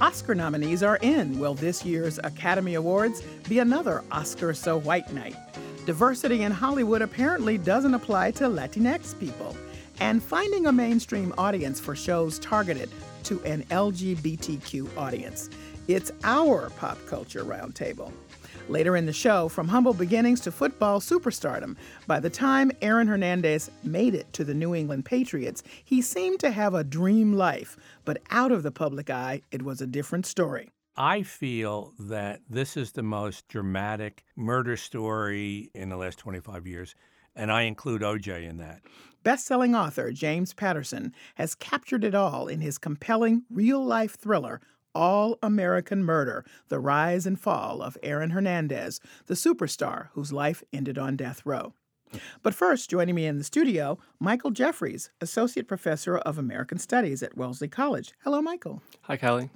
[0.00, 1.40] Oscar nominees are in.
[1.40, 5.34] Will this year's Academy Awards be another Oscar So White night?
[5.86, 9.56] Diversity in Hollywood apparently doesn't apply to Latinx people.
[9.98, 12.90] And finding a mainstream audience for shows targeted
[13.24, 15.50] to an LGBTQ audience.
[15.88, 18.12] It's our pop culture roundtable.
[18.68, 23.70] Later in the show, from humble beginnings to football superstardom, by the time Aaron Hernandez
[23.82, 28.20] made it to the New England Patriots, he seemed to have a dream life, but
[28.30, 30.68] out of the public eye, it was a different story.
[30.96, 36.94] I feel that this is the most dramatic murder story in the last 25 years,
[37.34, 38.82] and I include OJ in that.
[39.22, 44.60] Best-selling author James Patterson has captured it all in his compelling real-life thriller
[44.98, 50.98] all American Murder The Rise and Fall of Aaron Hernandez, the superstar whose life ended
[50.98, 51.72] on death row.
[52.42, 57.36] But first, joining me in the studio, Michael Jeffries, Associate Professor of American Studies at
[57.36, 58.12] Wellesley College.
[58.24, 58.82] Hello, Michael.
[59.02, 59.50] Hi, Kelly.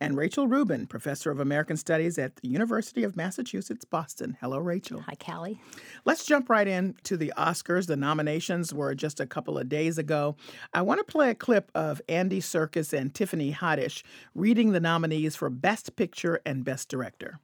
[0.00, 4.36] And Rachel Rubin, Professor of American Studies at the University of Massachusetts, Boston.
[4.40, 5.00] Hello, Rachel.
[5.02, 5.60] Hi, Callie.
[6.04, 7.86] Let's jump right in to the Oscars.
[7.86, 10.36] The nominations were just a couple of days ago.
[10.72, 14.02] I want to play a clip of Andy Serkis and Tiffany Haddish
[14.34, 17.40] reading the nominees for Best Picture and Best Director.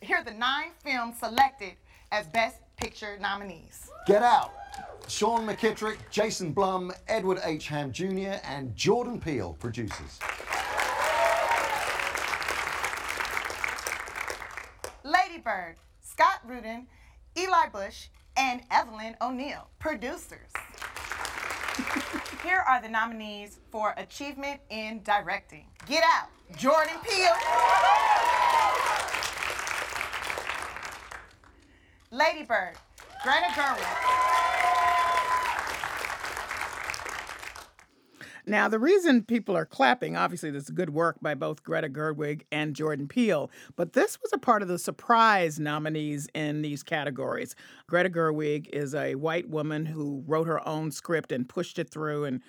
[0.00, 1.74] Here are the nine films selected
[2.12, 3.90] as Best Picture nominees.
[4.06, 4.52] Get Out.
[5.08, 7.68] Sean McKittrick, Jason Blum, Edward H.
[7.68, 10.18] Hamm Jr., and Jordan Peele, producers.
[15.04, 16.86] Lady Bird, Scott Rudin,
[17.38, 20.50] Eli Bush, and Evelyn O'Neill, producers.
[22.42, 25.66] Here are the nominees for Achievement in Directing.
[25.86, 27.34] Get Out, Jordan Peele.
[32.14, 32.74] Lady Bird,
[33.24, 33.82] Greta Gerwig.
[38.46, 42.42] Now, the reason people are clapping, obviously, this is good work by both Greta Gerwig
[42.52, 47.56] and Jordan Peele, but this was a part of the surprise nominees in these categories.
[47.88, 52.26] Greta Gerwig is a white woman who wrote her own script and pushed it through
[52.26, 52.42] and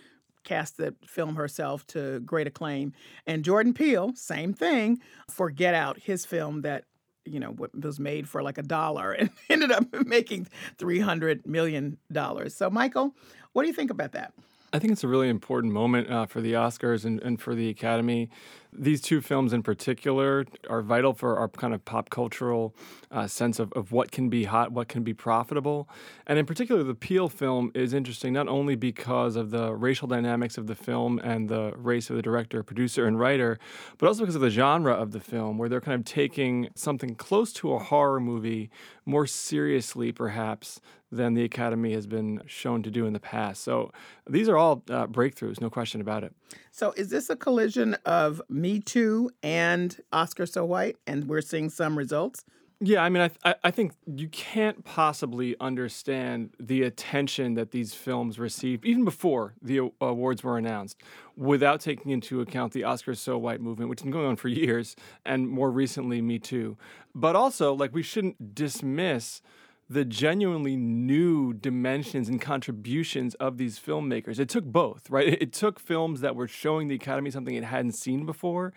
[0.44, 2.94] cast the film herself to great acclaim.
[3.26, 6.84] And Jordan Peele, same thing, for Get Out, his film that
[7.26, 10.48] you know what was made for like a dollar and ended up making
[10.78, 12.56] 300 million dollars.
[12.56, 13.16] So Michael,
[13.54, 14.34] what do you think about that?
[14.74, 17.70] I think it's a really important moment uh, for the Oscars and, and for the
[17.70, 18.30] Academy.
[18.78, 22.76] These two films in particular are vital for our kind of pop cultural
[23.12, 25.88] uh, sense of, of what can be hot, what can be profitable.
[26.28, 30.58] And in particular, the Peele film is interesting not only because of the racial dynamics
[30.58, 33.58] of the film and the race of the director, producer, and writer,
[33.98, 37.16] but also because of the genre of the film, where they're kind of taking something
[37.16, 38.70] close to a horror movie
[39.06, 40.82] more seriously, perhaps,
[41.12, 43.64] than the Academy has been shown to do in the past.
[43.64, 43.92] So
[44.28, 46.34] these are all uh, breakthroughs, no question about it.
[46.72, 51.70] So is this a collision of Me Too and Oscar So White, and we're seeing
[51.70, 52.44] some results?
[52.82, 58.38] Yeah, I mean, I, I think you can't possibly understand the attention that these films
[58.38, 61.02] received, even before the awards were announced,
[61.38, 64.50] without taking into account the Oscars So White movement, which has been going on for
[64.50, 66.78] years, and more recently, Me Too.
[67.16, 69.42] But also, like, we shouldn't dismiss
[69.90, 74.40] the genuinely new dimensions and contributions of these filmmakers.
[74.40, 75.38] It took both, right?
[75.40, 78.74] It took films that were showing the Academy something it hadn't seen before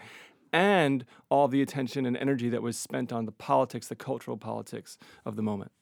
[0.52, 4.98] and all the attention and energy that was spent on the politics, the cultural politics
[5.24, 5.72] of the moment.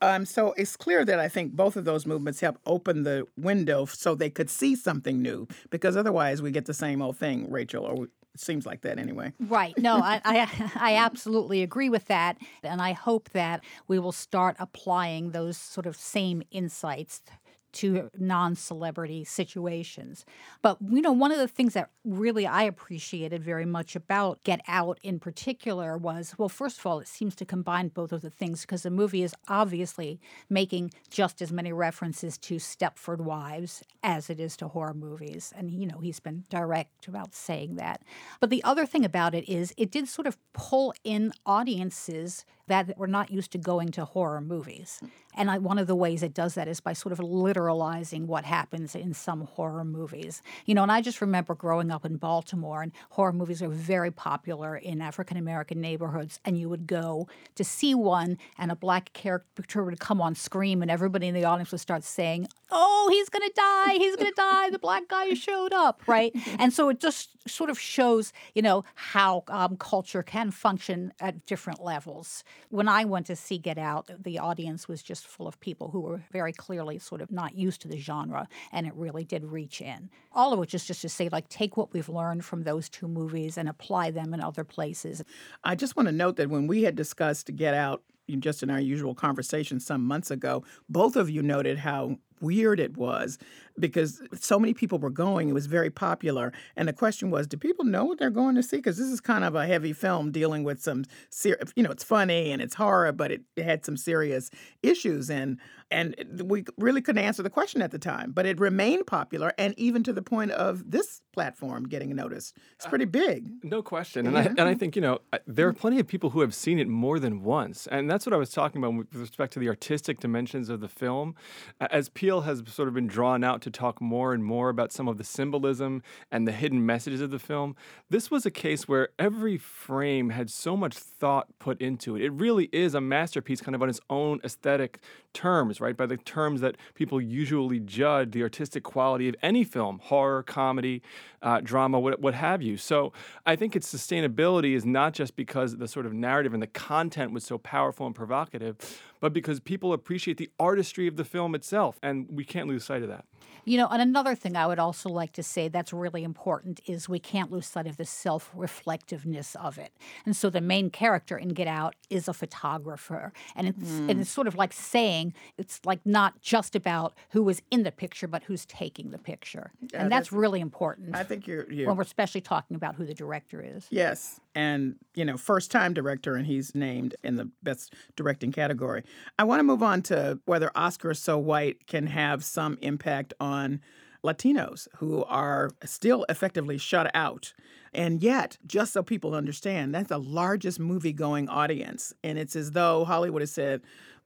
[0.00, 3.84] Um, so it's clear that I think both of those movements help open the window
[3.84, 7.84] so they could see something new, because otherwise we get the same old thing, Rachel,
[7.84, 8.08] or
[8.40, 9.32] seems like that anyway.
[9.38, 9.76] Right.
[9.78, 12.38] No, I, I, I absolutely agree with that.
[12.62, 17.22] And I hope that we will start applying those sort of same insights
[17.72, 20.24] to non celebrity situations.
[20.62, 24.60] But, you know, one of the things that really I appreciated very much about Get
[24.68, 28.30] Out in particular was well, first of all, it seems to combine both of the
[28.30, 34.30] things because the movie is obviously making just as many references to Stepford Wives as
[34.30, 35.52] it is to horror movies.
[35.56, 38.02] And, you know, he's been direct about saying that.
[38.40, 42.96] But the other thing about it is it did sort of pull in audiences that
[42.96, 45.00] we're not used to going to horror movies.
[45.34, 48.44] And I, one of the ways it does that is by sort of literalizing what
[48.44, 50.40] happens in some horror movies.
[50.66, 54.10] You know, and I just remember growing up in Baltimore, and horror movies are very
[54.10, 56.40] popular in African American neighborhoods.
[56.44, 60.80] And you would go to see one, and a black character would come on screen,
[60.82, 63.94] and everybody in the audience would start saying, Oh, he's going to die.
[63.94, 64.70] He's going to die.
[64.70, 66.34] The black guy showed up, right?
[66.58, 71.46] And so it just sort of shows, you know, how um, culture can function at
[71.46, 72.44] different levels.
[72.68, 76.00] When I went to see Get Out, the audience was just full of people who
[76.00, 79.80] were very clearly sort of not used to the genre, and it really did reach
[79.80, 80.10] in.
[80.32, 83.08] All of which is just to say, like, take what we've learned from those two
[83.08, 85.22] movies and apply them in other places.
[85.64, 88.02] I just want to note that when we had discussed Get Out
[88.38, 92.96] just in our usual conversation some months ago, both of you noted how weird it
[92.96, 93.38] was
[93.80, 95.48] because so many people were going.
[95.48, 96.52] It was very popular.
[96.76, 98.76] And the question was, do people know what they're going to see?
[98.76, 102.04] Because this is kind of a heavy film dealing with some, ser- you know, it's
[102.04, 104.50] funny and it's horror, but it, it had some serious
[104.82, 105.30] issues.
[105.30, 105.58] And
[105.90, 109.74] and we really couldn't answer the question at the time, but it remained popular, and
[109.76, 112.56] even to the point of this platform getting noticed.
[112.76, 113.46] It's pretty big.
[113.46, 116.30] Uh, no question, and I and I think you know there are plenty of people
[116.30, 119.14] who have seen it more than once, and that's what I was talking about with
[119.14, 121.34] respect to the artistic dimensions of the film.
[121.80, 125.08] As Peele has sort of been drawn out to talk more and more about some
[125.08, 127.76] of the symbolism and the hidden messages of the film,
[128.08, 132.22] this was a case where every frame had so much thought put into it.
[132.22, 135.00] It really is a masterpiece, kind of on its own aesthetic
[135.32, 135.96] terms, right?
[135.96, 141.02] By the terms that people usually judge the artistic quality of any film, horror, comedy,
[141.42, 142.76] uh, drama, what, what have you.
[142.76, 143.12] So
[143.46, 147.32] I think its sustainability is not just because the sort of narrative and the content
[147.32, 148.76] was so powerful and provocative,
[149.20, 151.98] but because people appreciate the artistry of the film itself.
[152.02, 153.24] And we can't lose sight of that.
[153.64, 157.08] You know, and another thing I would also like to say that's really important is
[157.08, 159.92] we can't lose sight of the self reflectiveness of it.
[160.24, 163.32] And so the main character in Get Out is a photographer.
[163.54, 164.10] And it's, mm.
[164.10, 167.92] and it's sort of like saying it's like not just about who is in the
[167.92, 169.70] picture, but who's taking the picture.
[169.80, 171.14] Yeah, and that's, that's, really important.
[171.14, 171.88] I think you're, you're.
[171.88, 173.86] When we're especially talking about who the director is.
[173.90, 174.40] Yes.
[174.54, 179.04] And, you know, first time director, and he's named in the best directing category.
[179.38, 183.80] I want to move on to whether Oscar So White can have some impact on
[184.24, 187.52] Latinos who are still effectively shut out.
[187.92, 192.12] And yet, just so people understand, that's the largest movie going audience.
[192.22, 193.82] And it's as though Hollywood has said,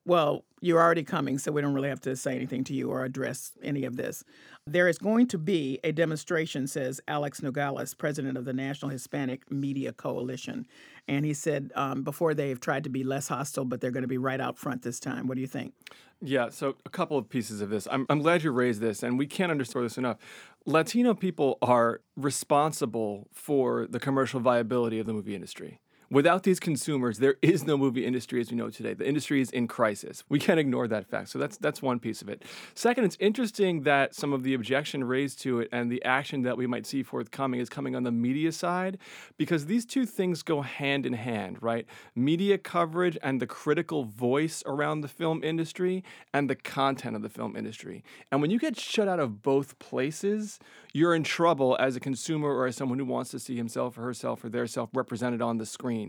[0.06, 3.04] well, you're already coming, so we don't really have to say anything to you or
[3.04, 4.24] address any of this.
[4.66, 9.50] There is going to be a demonstration, says Alex Nogales, president of the National Hispanic
[9.50, 10.66] Media Coalition.
[11.06, 14.08] And he said um, before they've tried to be less hostile, but they're going to
[14.08, 15.26] be right out front this time.
[15.26, 15.74] What do you think?
[16.22, 17.86] Yeah, so a couple of pieces of this.
[17.90, 20.16] I'm, I'm glad you raised this, and we can't underscore this enough.
[20.64, 25.80] Latino people are responsible for the commercial viability of the movie industry.
[26.14, 28.94] Without these consumers, there is no movie industry as we know today.
[28.94, 30.22] The industry is in crisis.
[30.28, 31.28] We can't ignore that fact.
[31.30, 32.44] So that's that's one piece of it.
[32.76, 36.56] Second, it's interesting that some of the objection raised to it and the action that
[36.56, 38.98] we might see forthcoming is coming on the media side
[39.38, 41.84] because these two things go hand in hand, right?
[42.14, 47.28] Media coverage and the critical voice around the film industry and the content of the
[47.28, 48.04] film industry.
[48.30, 50.60] And when you get shut out of both places,
[50.92, 54.02] you're in trouble as a consumer or as someone who wants to see himself or
[54.02, 56.03] herself or their self represented on the screen.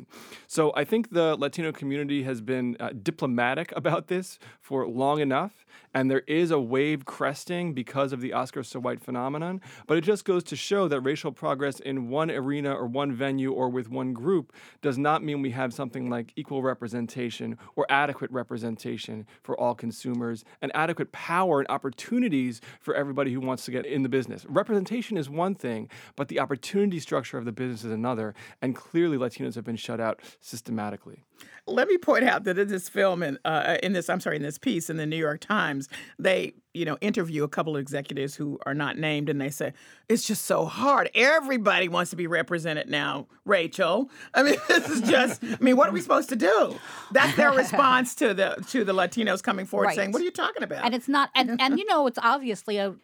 [0.48, 5.66] So I think the Latino community has been uh, diplomatic about this for long enough,
[5.94, 9.62] and there is a wave cresting because of the Oscar so white phenomenon.
[9.88, 13.52] But it just goes to show that racial progress in one arena or one venue
[13.52, 18.32] or with one group does not mean we have something like equal representation or adequate
[18.32, 23.86] representation for all consumers and adequate power and opportunities for everybody who wants to get
[23.86, 27.92] in the business representation is one thing, but the opportunity structure of the business is
[27.92, 28.34] another.
[28.62, 31.24] And clearly, Latinos have been shut out systematically.
[31.68, 34.44] Let me point out that in this film and uh, in this, I'm sorry, in
[34.44, 35.90] this piece in the New York Times,
[36.20, 39.74] they you know interview a couple of executives who are not named, and they say
[40.08, 41.10] it's just so hard.
[41.16, 44.12] Everybody wants to be represented now, Rachel.
[44.36, 45.44] I mean, this is just.
[45.44, 46.76] I mean, what are we supposed to do?
[47.12, 49.96] That's their response to the to the Latinos coming forward right.
[49.96, 52.78] saying, "What are you talking about?" And it's not, and and you know, it's obviously
[52.78, 52.96] a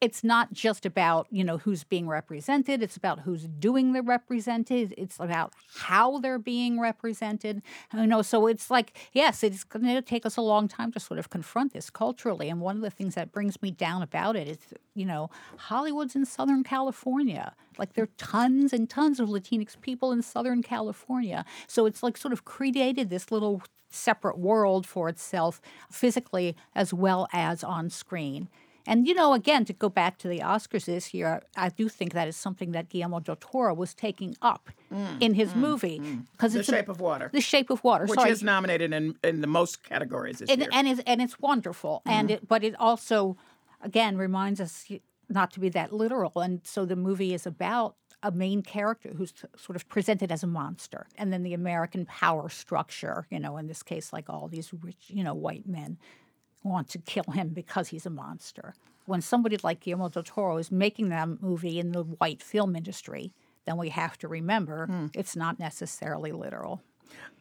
[0.00, 4.94] it's not just about you know who's being represented it's about who's doing the represented
[4.98, 7.62] it's about how they're being represented
[7.94, 11.00] you know so it's like yes it's going to take us a long time to
[11.00, 14.36] sort of confront this culturally and one of the things that brings me down about
[14.36, 14.58] it is
[14.94, 20.12] you know hollywood's in southern california like there are tons and tons of latinx people
[20.12, 25.60] in southern california so it's like sort of created this little separate world for itself
[25.90, 28.48] physically as well as on screen
[28.86, 32.12] and, you know, again, to go back to the Oscars this year, I do think
[32.12, 35.98] that is something that Guillermo del Toro was taking up Mm, in his mm, movie.
[36.32, 37.28] because it's The a- Shape of Water.
[37.32, 38.06] The Shape of Water.
[38.06, 38.30] Which sorry.
[38.30, 40.70] is nominated in, in the most categories this and, year.
[40.72, 42.02] and, it's, and it's wonderful.
[42.06, 42.32] And Mhm.
[42.34, 43.36] it, but it also,
[43.80, 44.86] again, reminds us
[45.28, 46.32] not to be that literal.
[46.40, 50.42] And so the movie is about a main character who's t- sort of presented as
[50.42, 53.26] a monster, and then the American power structure.
[53.30, 55.98] You know, in this case, like all these rich, you know, white men
[56.62, 58.74] want to kill him because he's a monster.
[59.04, 63.32] When somebody like Guillermo del Toro is making that movie in the white film industry,
[63.64, 65.06] then we have to remember Hmm.
[65.14, 66.82] it's not necessarily literal.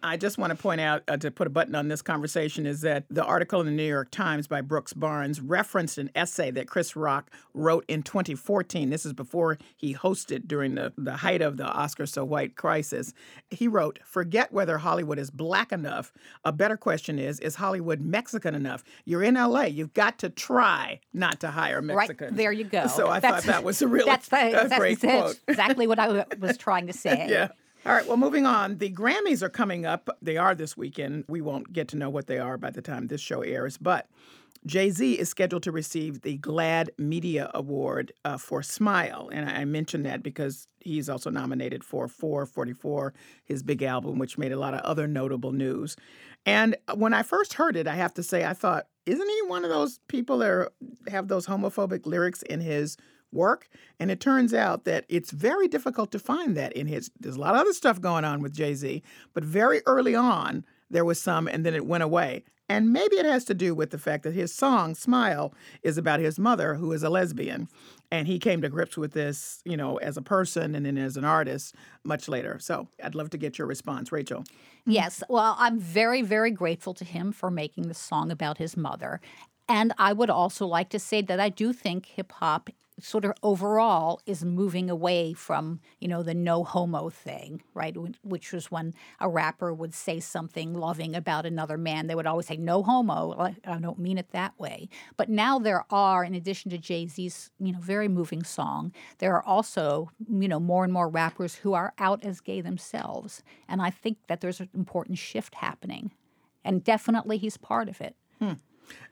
[0.04, 2.82] I just want to point out uh, to put a button on this conversation is
[2.82, 6.68] that the article in the New York Times by Brooks Barnes referenced an essay that
[6.68, 8.92] Chris Rock wrote in 2014.
[8.92, 13.14] This is before he hosted during the, the height of the Oscar So White crisis.
[13.50, 16.14] He wrote, Forget whether Hollywood is black enough.
[16.44, 18.84] A better question is, is Hollywood Mexican enough?
[19.06, 19.64] You're in LA.
[19.64, 22.32] You've got to try not to hire Mexicans.
[22.32, 22.86] Right there, you go.
[22.88, 25.40] So I That's- thought that was a really that's, the, that's great quote.
[25.48, 27.26] exactly what I was trying to say.
[27.28, 27.48] Yeah.
[27.86, 28.80] All right, well, moving on.
[28.80, 30.10] The Grammys are coming up.
[30.20, 31.26] They are this weekend.
[31.30, 34.08] We won't get to know what they are by the time this show airs, but
[34.66, 39.30] Jay Z is scheduled to receive the GLAAD Media Award uh, for Smile.
[39.32, 43.14] And I mentioned that because he's also nominated for 444,
[43.44, 45.96] his big album, which made a lot of other notable news.
[46.44, 49.64] And when I first heard it, I have to say, I thought, isn't he one
[49.64, 50.72] of those people that are,
[51.08, 52.98] have those homophobic lyrics in his
[53.32, 53.68] work.
[54.00, 57.12] And it turns out that it's very difficult to find that in his.
[57.20, 59.04] There's a lot of other stuff going on with Jay Z,
[59.34, 62.44] but very early on, there was some, and then it went away.
[62.68, 65.54] And maybe it has to do with the fact that his song, Smile,
[65.84, 67.68] is about his mother, who is a lesbian.
[68.12, 71.16] And he came to grips with this, you know, as a person and then as
[71.16, 72.58] an artist much later.
[72.60, 74.44] So I'd love to get your response, Rachel.
[74.88, 75.22] Yes.
[75.30, 79.22] Well, I'm very, very grateful to him for making the song about his mother.
[79.70, 83.34] And I would also like to say that I do think hip hop sort of
[83.44, 87.96] overall is moving away from, you know, the no homo thing, right?
[88.24, 92.48] Which was when a rapper would say something loving about another man, they would always
[92.48, 93.54] say no homo.
[93.66, 94.88] I don't mean it that way.
[95.18, 99.34] But now there are, in addition to Jay Z's, you know, very moving song, there
[99.34, 103.44] are also, you know, more and more rappers who are out as gay themselves.
[103.68, 106.12] And I think that there's an important shift happening.
[106.64, 108.16] And definitely he's part of it.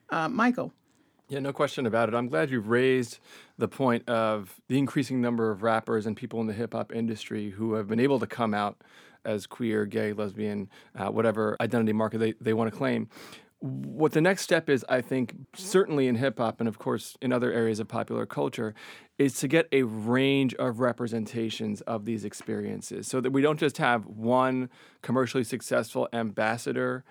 [0.10, 0.72] Uh, Michael.
[1.34, 2.14] Yeah, no question about it.
[2.14, 3.18] I'm glad you've raised
[3.58, 7.50] the point of the increasing number of rappers and people in the hip hop industry
[7.50, 8.84] who have been able to come out
[9.26, 13.10] as queer, gay, lesbian, uh, whatever identity marker they, they want to claim.
[13.62, 17.34] What the next step is, I think, certainly in hip hop and of course in
[17.34, 18.76] other areas of popular culture,
[19.18, 23.80] is to get a range of representations of these experiences so that we don't just
[23.80, 24.70] have one
[25.02, 27.04] commercially successful ambassador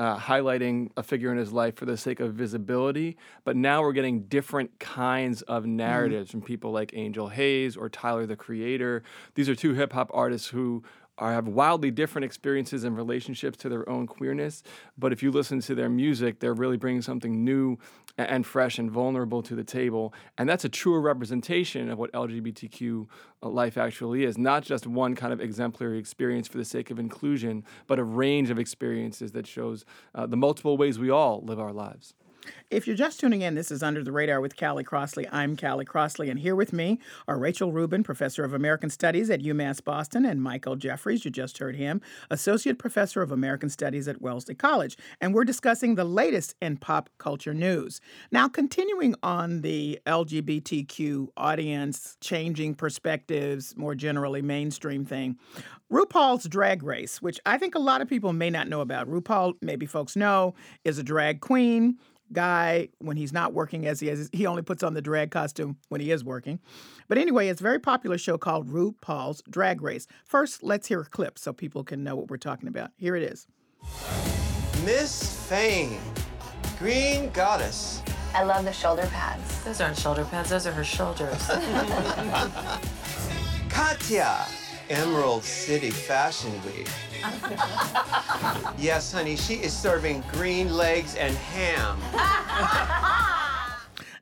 [0.00, 3.92] uh, highlighting a figure in his life for the sake of visibility, but now we're
[3.92, 9.02] getting different kinds of narratives from people like Angel Haze or Tyler the Creator.
[9.34, 10.82] These are two hip hop artists who
[11.20, 14.62] are, have wildly different experiences and relationships to their own queerness.
[14.98, 17.78] But if you listen to their music, they're really bringing something new
[18.18, 20.12] and fresh and vulnerable to the table.
[20.38, 23.06] And that's a truer representation of what LGBTQ
[23.42, 24.36] life actually is.
[24.36, 28.50] Not just one kind of exemplary experience for the sake of inclusion, but a range
[28.50, 29.84] of experiences that shows
[30.14, 32.14] uh, the multiple ways we all live our lives.
[32.70, 35.26] If you're just tuning in, this is Under the Radar with Callie Crossley.
[35.32, 39.40] I'm Callie Crossley, and here with me are Rachel Rubin, Professor of American Studies at
[39.40, 44.22] UMass Boston, and Michael Jeffries, you just heard him, Associate Professor of American Studies at
[44.22, 44.96] Wellesley College.
[45.20, 48.00] And we're discussing the latest in pop culture news.
[48.30, 55.36] Now, continuing on the LGBTQ audience, changing perspectives, more generally mainstream thing,
[55.90, 59.08] RuPaul's Drag Race, which I think a lot of people may not know about.
[59.08, 60.54] RuPaul, maybe folks know,
[60.84, 61.98] is a drag queen
[62.32, 65.76] guy when he's not working as he is he only puts on the drag costume
[65.88, 66.58] when he is working
[67.08, 71.06] but anyway it's a very popular show called rupaul's drag race first let's hear a
[71.06, 73.46] clip so people can know what we're talking about here it is
[74.84, 76.00] Miss Fame,
[76.78, 78.02] Green Goddess.
[78.34, 79.62] I love the shoulder pads.
[79.62, 81.46] Those aren't shoulder pads, those are her shoulders.
[83.68, 84.46] Katya,
[84.90, 86.88] Emerald City Fashion Week.
[88.76, 91.96] yes, honey, she is serving green legs and ham.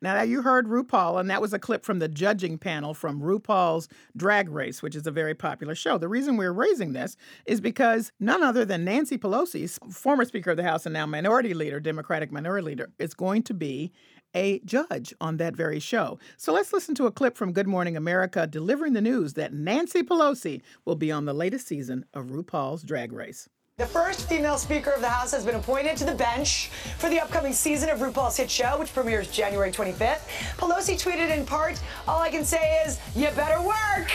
[0.00, 3.88] Now, you heard RuPaul, and that was a clip from the judging panel from RuPaul's
[4.16, 5.98] Drag Race, which is a very popular show.
[5.98, 10.56] The reason we're raising this is because none other than Nancy Pelosi, former Speaker of
[10.56, 13.92] the House and now Minority Leader, Democratic Minority Leader, is going to be
[14.34, 16.18] a judge on that very show.
[16.36, 20.02] So let's listen to a clip from Good Morning America delivering the news that Nancy
[20.02, 23.48] Pelosi will be on the latest season of RuPaul's Drag Race.
[23.78, 26.68] The first female Speaker of the House has been appointed to the bench
[26.98, 30.18] for the upcoming season of RuPaul's hit show, which premieres January 25th.
[30.56, 34.10] Pelosi tweeted in part, All I can say is, you better work.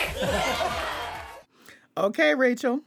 [1.97, 2.81] okay, Rachel.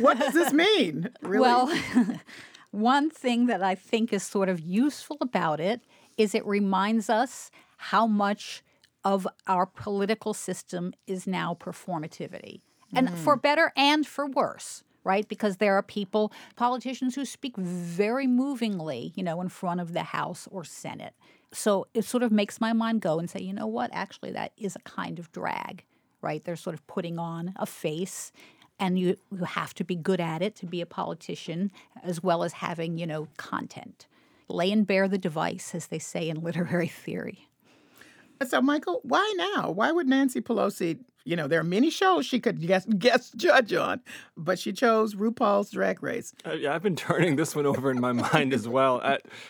[0.00, 1.08] What does this mean?
[1.22, 1.42] Really?
[1.42, 1.72] Well,
[2.72, 5.82] one thing that I think is sort of useful about it
[6.16, 8.64] is it reminds us how much
[9.04, 13.14] of our political system is now performativity, and Mm.
[13.18, 14.82] for better and for worse.
[15.04, 19.94] Right, because there are people, politicians who speak very movingly, you know, in front of
[19.94, 21.14] the House or Senate.
[21.50, 24.52] So it sort of makes my mind go and say, you know what, actually, that
[24.58, 25.84] is a kind of drag,
[26.20, 26.44] right?
[26.44, 28.32] They're sort of putting on a face,
[28.78, 31.70] and you, you have to be good at it to be a politician,
[32.02, 34.08] as well as having, you know, content.
[34.48, 37.48] Lay and bear the device, as they say in literary theory.
[38.46, 39.70] So, Michael, why now?
[39.70, 40.98] Why would Nancy Pelosi?
[41.28, 44.00] You know, there are many shows she could guest, guest judge on,
[44.34, 46.32] but she chose RuPaul's Drag Race.
[46.46, 49.02] Uh, yeah, I've been turning this one over in my mind as well,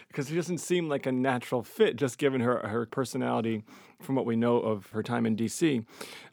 [0.09, 3.63] because she doesn't seem like a natural fit, just given her her personality
[4.01, 5.83] from what we know of her time in D.C.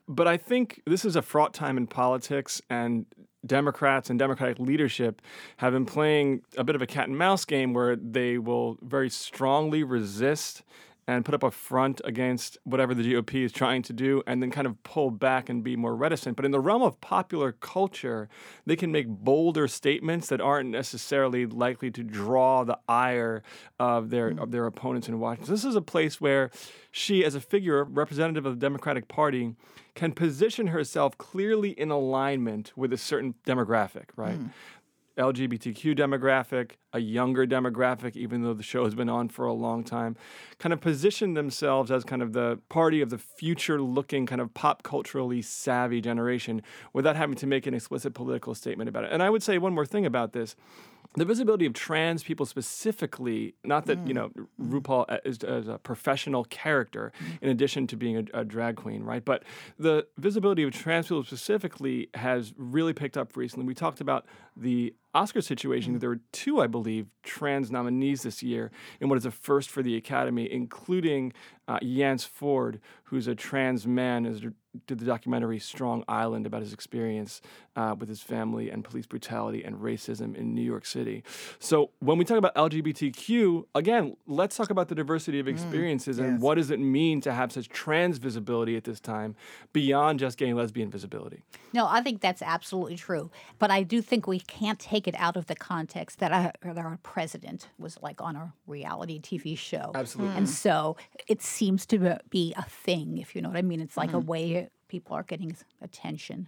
[0.08, 3.06] But I think this is a fraught time in politics, and
[3.46, 5.22] Democrats and Democratic leadership
[5.58, 9.12] have been playing a bit of a cat and mouse game where they will very
[9.12, 10.64] strongly resist
[11.08, 14.50] and put up a front against whatever the GOP is trying to do and then
[14.50, 16.36] kind of pull back and be more reticent.
[16.36, 18.28] But in the realm of popular culture,
[18.66, 23.44] they can make bolder statements that aren't necessarily likely to draw the ire
[23.80, 25.54] of their of their opponents in Washington.
[25.54, 26.50] This is a place where
[26.92, 29.56] she, as a figure representative of the Democratic Party,
[29.96, 34.36] can position herself clearly in alignment with a certain demographic, right?
[34.36, 34.48] Hmm.
[35.18, 39.84] LGBTQ demographic, a younger demographic, even though the show has been on for a long
[39.84, 40.16] time,
[40.60, 44.54] kind of position themselves as kind of the party of the future looking, kind of
[44.54, 46.62] pop culturally savvy generation
[46.94, 49.12] without having to make an explicit political statement about it.
[49.12, 50.56] And I would say one more thing about this.
[51.18, 54.16] The visibility of trans people specifically, not that, you mm.
[54.16, 54.32] know,
[54.62, 57.42] RuPaul is, is a professional character mm.
[57.42, 59.24] in addition to being a, a drag queen, right?
[59.24, 59.44] But
[59.80, 63.66] the visibility of trans people specifically has really picked up recently.
[63.66, 64.26] We talked about
[64.58, 65.98] the Oscar situation.
[65.98, 69.82] There were two, I believe, trans nominees this year in what is a first for
[69.82, 71.34] the Academy, including
[71.68, 74.42] uh, Yance Ford, who's a trans man, as
[74.88, 77.42] did the documentary Strong Island about his experience
[77.76, 81.24] uh, with his family and police brutality and racism in New York City.
[81.60, 86.34] So when we talk about LGBTQ, again, let's talk about the diversity of experiences and
[86.34, 86.42] yes.
[86.42, 89.36] what does it mean to have such trans visibility at this time
[89.74, 91.44] beyond just gay and lesbian visibility.
[91.74, 93.32] No, I think that's absolutely true.
[93.60, 96.78] But I do think we can't take it out of the context that our, that
[96.78, 99.92] our president was like on a reality TV show.
[99.96, 100.38] Absolutely.
[100.38, 103.80] And so it seems to be a thing, if you know what I mean.
[103.82, 104.26] It's like a Mhm.
[104.26, 106.48] way people are getting attention.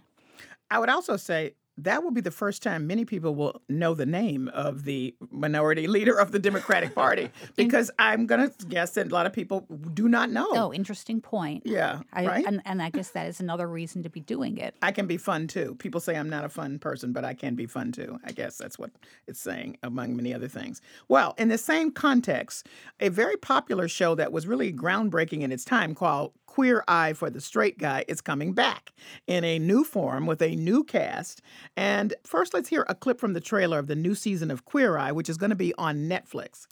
[0.70, 4.06] I would also say that will be the first time many people will know the
[4.06, 9.06] name of the minority leader of the Democratic Party because I'm going to guess that
[9.06, 10.48] a lot of people do not know.
[10.50, 11.62] Oh, interesting point.
[11.64, 12.46] Yeah, I, right?
[12.46, 14.74] and, and I guess that is another reason to be doing it.
[14.82, 15.76] I can be fun too.
[15.78, 18.18] People say I'm not a fun person, but I can be fun too.
[18.24, 18.90] I guess that's what
[19.26, 20.82] it's saying, among many other things.
[21.08, 22.66] Well, in the same context,
[23.00, 27.30] a very popular show that was really groundbreaking in its time called Queer Eye for
[27.30, 28.90] the Straight Guy is coming back
[29.28, 31.40] in a new form with a new cast.
[31.76, 34.98] And first, let's hear a clip from the trailer of the new season of Queer
[34.98, 36.66] Eye, which is going to be on Netflix.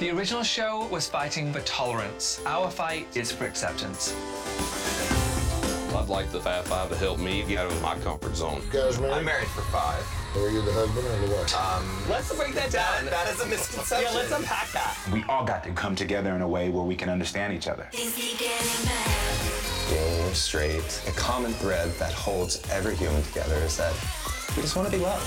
[0.00, 2.42] The original show was fighting for tolerance.
[2.44, 4.14] Our fight is for acceptance.
[5.96, 8.60] I'd like the Fab Five to help me get out of my comfort zone.
[8.70, 9.14] guys married?
[9.14, 10.19] I'm married for five.
[10.36, 11.56] Are you the husband or the wife?
[11.56, 13.04] Um, let's break that down.
[13.06, 14.06] That is a misconception.
[14.12, 14.96] Yeah, let's unpack that.
[15.12, 17.88] We all got to come together in a way where we can understand each other.
[17.92, 18.10] Being
[20.32, 23.92] straight, a common thread that holds every human together is that
[24.56, 25.26] we just want to be loved.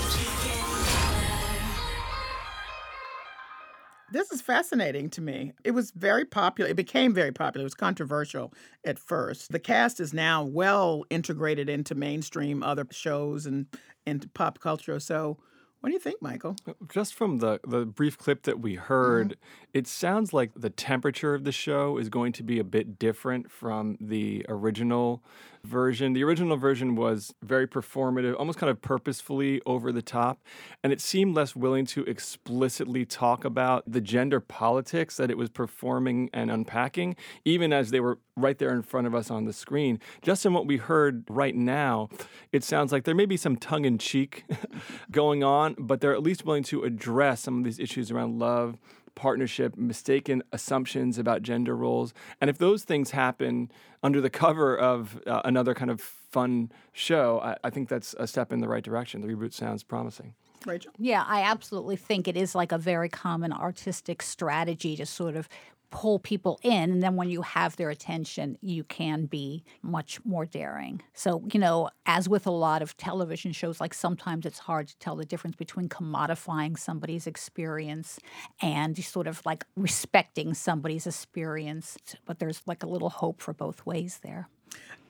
[4.10, 5.54] This is fascinating to me.
[5.64, 6.70] It was very popular.
[6.70, 7.62] It became very popular.
[7.62, 9.50] It was controversial at first.
[9.50, 13.66] The cast is now well integrated into mainstream other shows and
[14.06, 14.98] into pop culture.
[15.00, 15.38] So,
[15.80, 16.56] what do you think, Michael?
[16.66, 19.78] Uh, just from the, the brief clip that we heard, mm-hmm.
[19.78, 23.50] it sounds like the temperature of the show is going to be a bit different
[23.50, 25.22] from the original
[25.64, 26.12] version.
[26.12, 30.40] The original version was very performative, almost kind of purposefully over the top,
[30.82, 35.50] and it seemed less willing to explicitly talk about the gender politics that it was
[35.50, 39.52] performing and unpacking, even as they were right there in front of us on the
[39.52, 39.98] screen.
[40.22, 42.08] Just in what we heard right now,
[42.52, 44.44] it sounds like there may be some tongue in cheek
[45.10, 48.78] going on, but they're at least willing to address some of these issues around love
[49.14, 52.14] partnership, mistaken assumptions about gender roles.
[52.40, 53.70] And if those things happen
[54.02, 58.26] under the cover of uh, another kind of fun show, I, I think that's a
[58.26, 59.20] step in the right direction.
[59.20, 60.34] The reboot sounds promising.
[60.66, 60.92] Rachel?
[60.98, 65.48] Yeah, I absolutely think it is like a very common artistic strategy to sort of
[65.90, 70.44] pull people in and then when you have their attention you can be much more
[70.44, 71.02] daring.
[71.12, 74.98] So you know as with a lot of television shows like sometimes it's hard to
[74.98, 78.18] tell the difference between commodifying somebody's experience
[78.60, 83.84] and sort of like respecting somebody's experience but there's like a little hope for both
[83.86, 84.48] ways there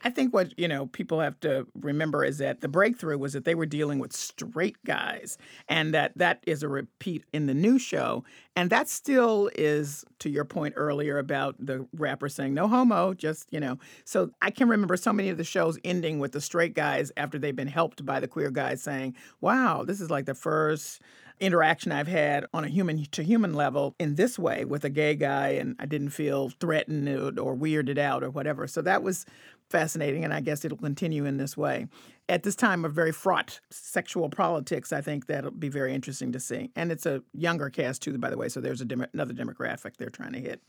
[0.05, 3.47] I think what you know people have to remember is that the breakthrough was that
[3.47, 7.79] they were dealing with straight guys, and that that is a repeat in the new
[7.79, 8.23] show,
[8.55, 13.47] and that still is to your point earlier about the rapper saying no homo, just
[13.51, 13.79] you know.
[14.05, 17.39] So I can remember so many of the shows ending with the straight guys after
[17.39, 21.01] they've been helped by the queer guys saying, "Wow, this is like the first."
[21.41, 25.15] interaction I've had on a human to human level in this way with a gay
[25.15, 28.67] guy, and I didn't feel threatened or weirded out or whatever.
[28.67, 29.27] So that was
[29.71, 31.87] fascinating, and I guess it'll continue in this way.
[32.29, 36.41] At this time of very fraught sexual politics, I think that'll be very interesting to
[36.41, 36.71] see.
[36.75, 40.09] And it's a younger cast, too, by the way, so there's dem- another demographic they're
[40.09, 40.63] trying to hit.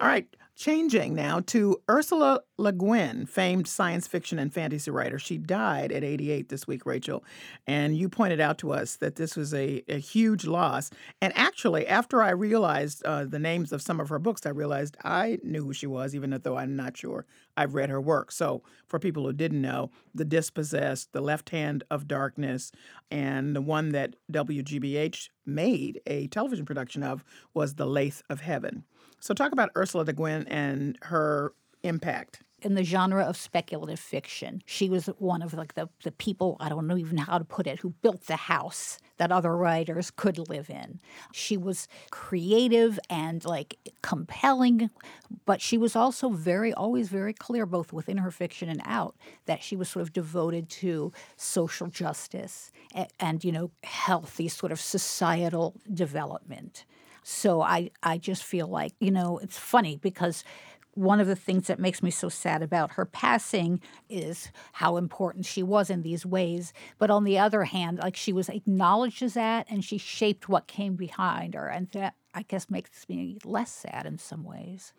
[0.00, 0.26] All right,
[0.56, 5.18] changing now to Ursula Le Guin, famed science fiction and fantasy writer.
[5.18, 7.22] She died at 88 this week, Rachel.
[7.66, 10.90] And you pointed out to us that this was a, a huge loss.
[11.20, 14.96] And actually, after I realized uh, the names of some of her books, I realized
[15.04, 17.26] I knew who she was, even though I'm not sure
[17.56, 18.32] I've read her work.
[18.32, 22.72] So, for people who didn't know, The Dispossessed, The Left Hand of Darkness,
[23.10, 28.84] and the one that WGBH made a television production of was The Lathe of Heaven.
[29.20, 31.52] So, talk about Ursula Le Guin and her
[31.82, 34.62] impact in the genre of speculative fiction.
[34.64, 37.66] She was one of like the, the people, I don't know even how to put
[37.66, 41.00] it, who built the house that other writers could live in.
[41.32, 44.90] She was creative and like compelling,
[45.44, 49.62] but she was also very, always very clear, both within her fiction and out, that
[49.62, 54.80] she was sort of devoted to social justice and, and you know, healthy sort of
[54.80, 56.84] societal development.
[57.28, 60.44] So I, I just feel like, you know, it's funny because
[60.92, 65.44] one of the things that makes me so sad about her passing is how important
[65.44, 66.72] she was in these ways.
[66.98, 70.68] But on the other hand, like she was acknowledged as that and she shaped what
[70.68, 71.66] came behind her.
[71.66, 74.92] And that, I guess, makes me less sad in some ways.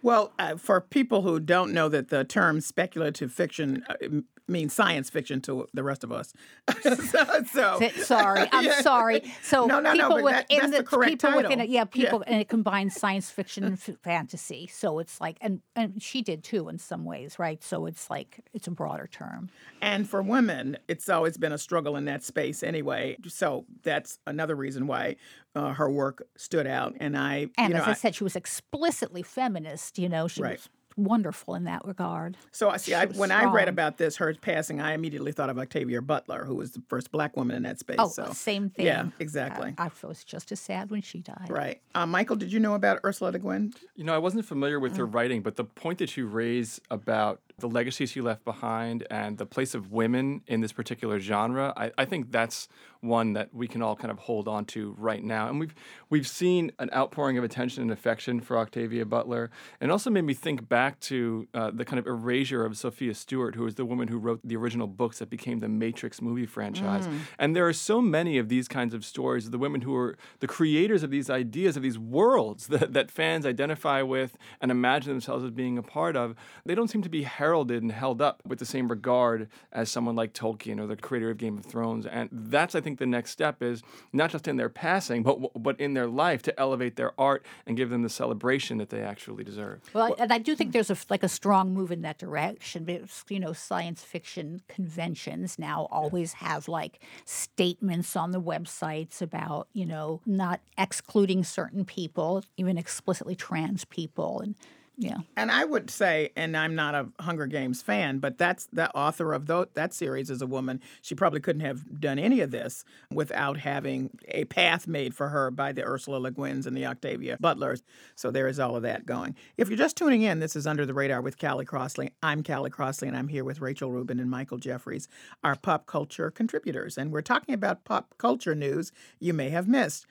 [0.00, 5.10] Well, uh, for people who don't know that the term speculative fiction uh, means science
[5.10, 6.32] fiction to the rest of us.
[6.82, 8.80] so, so, sorry, I'm yeah.
[8.80, 9.22] sorry.
[9.42, 11.42] So no, no, people no, within that, the, the people title.
[11.42, 12.32] within it, yeah, people, yeah.
[12.32, 14.66] and it combines science fiction and fantasy.
[14.66, 17.62] So it's like, and and she did too in some ways, right?
[17.62, 19.50] So it's like it's a broader term.
[19.80, 23.16] And for women, it's always been a struggle in that space anyway.
[23.28, 25.16] So that's another reason why
[25.54, 26.94] uh, her work stood out.
[27.00, 29.98] And I, and you know, as I, I, said, she was explicitly feminist.
[29.98, 30.56] You know, she right.
[30.56, 32.36] was wonderful in that regard.
[32.52, 32.94] So I see.
[32.94, 33.48] I, when strong.
[33.48, 36.82] I read about this, her passing, I immediately thought of Octavia Butler, who was the
[36.88, 37.96] first black woman in that space.
[37.98, 38.32] Oh, so.
[38.32, 38.86] same thing.
[38.86, 39.74] Yeah, exactly.
[39.78, 41.48] I, I was just as sad when she died.
[41.48, 41.80] Right.
[41.94, 43.72] Uh, Michael, did you know about Ursula Le Guin?
[43.96, 45.14] You know, I wasn't familiar with her Mm.
[45.14, 49.46] writing, but the point that you raise about the legacy she left behind and the
[49.46, 52.68] place of women in this particular genre, I, I think that's
[53.04, 55.48] one that we can all kind of hold on to right now.
[55.48, 55.74] And we've
[56.10, 60.34] we've seen an outpouring of attention and affection for Octavia Butler, and also made me
[60.34, 64.08] think back to uh, the kind of erasure of Sophia Stewart, who was the woman
[64.08, 67.06] who wrote the original books that became the Matrix movie franchise.
[67.06, 67.18] Mm.
[67.38, 70.16] And there are so many of these kinds of stories of the women who are
[70.40, 75.12] the creators of these ideas, of these worlds that, that fans identify with and imagine
[75.12, 76.34] themselves as being a part of.
[76.64, 80.16] They don't seem to be heralded and held up with the same regard as someone
[80.16, 82.06] like Tolkien or the creator of Game of Thrones.
[82.06, 83.82] And that's, I think, the next step is
[84.14, 87.76] not just in their passing, but but in their life to elevate their art and
[87.76, 89.80] give them the celebration that they actually deserve.
[89.92, 92.88] Well, and I do think there's a, like a strong move in that direction.
[93.28, 99.84] You know, science fiction conventions now always have like statements on the websites about, you
[99.84, 104.54] know, not excluding certain people, even explicitly trans people, and
[104.96, 105.18] Yeah.
[105.36, 109.32] And I would say, and I'm not a Hunger Games fan, but that's the author
[109.32, 110.80] of that series is a woman.
[111.02, 115.50] She probably couldn't have done any of this without having a path made for her
[115.50, 117.82] by the Ursula Le Guins and the Octavia Butlers.
[118.14, 119.34] So there is all of that going.
[119.56, 122.12] If you're just tuning in, this is Under the Radar with Callie Crossley.
[122.22, 125.08] I'm Callie Crossley, and I'm here with Rachel Rubin and Michael Jeffries,
[125.42, 126.96] our pop culture contributors.
[126.96, 130.06] And we're talking about pop culture news you may have missed.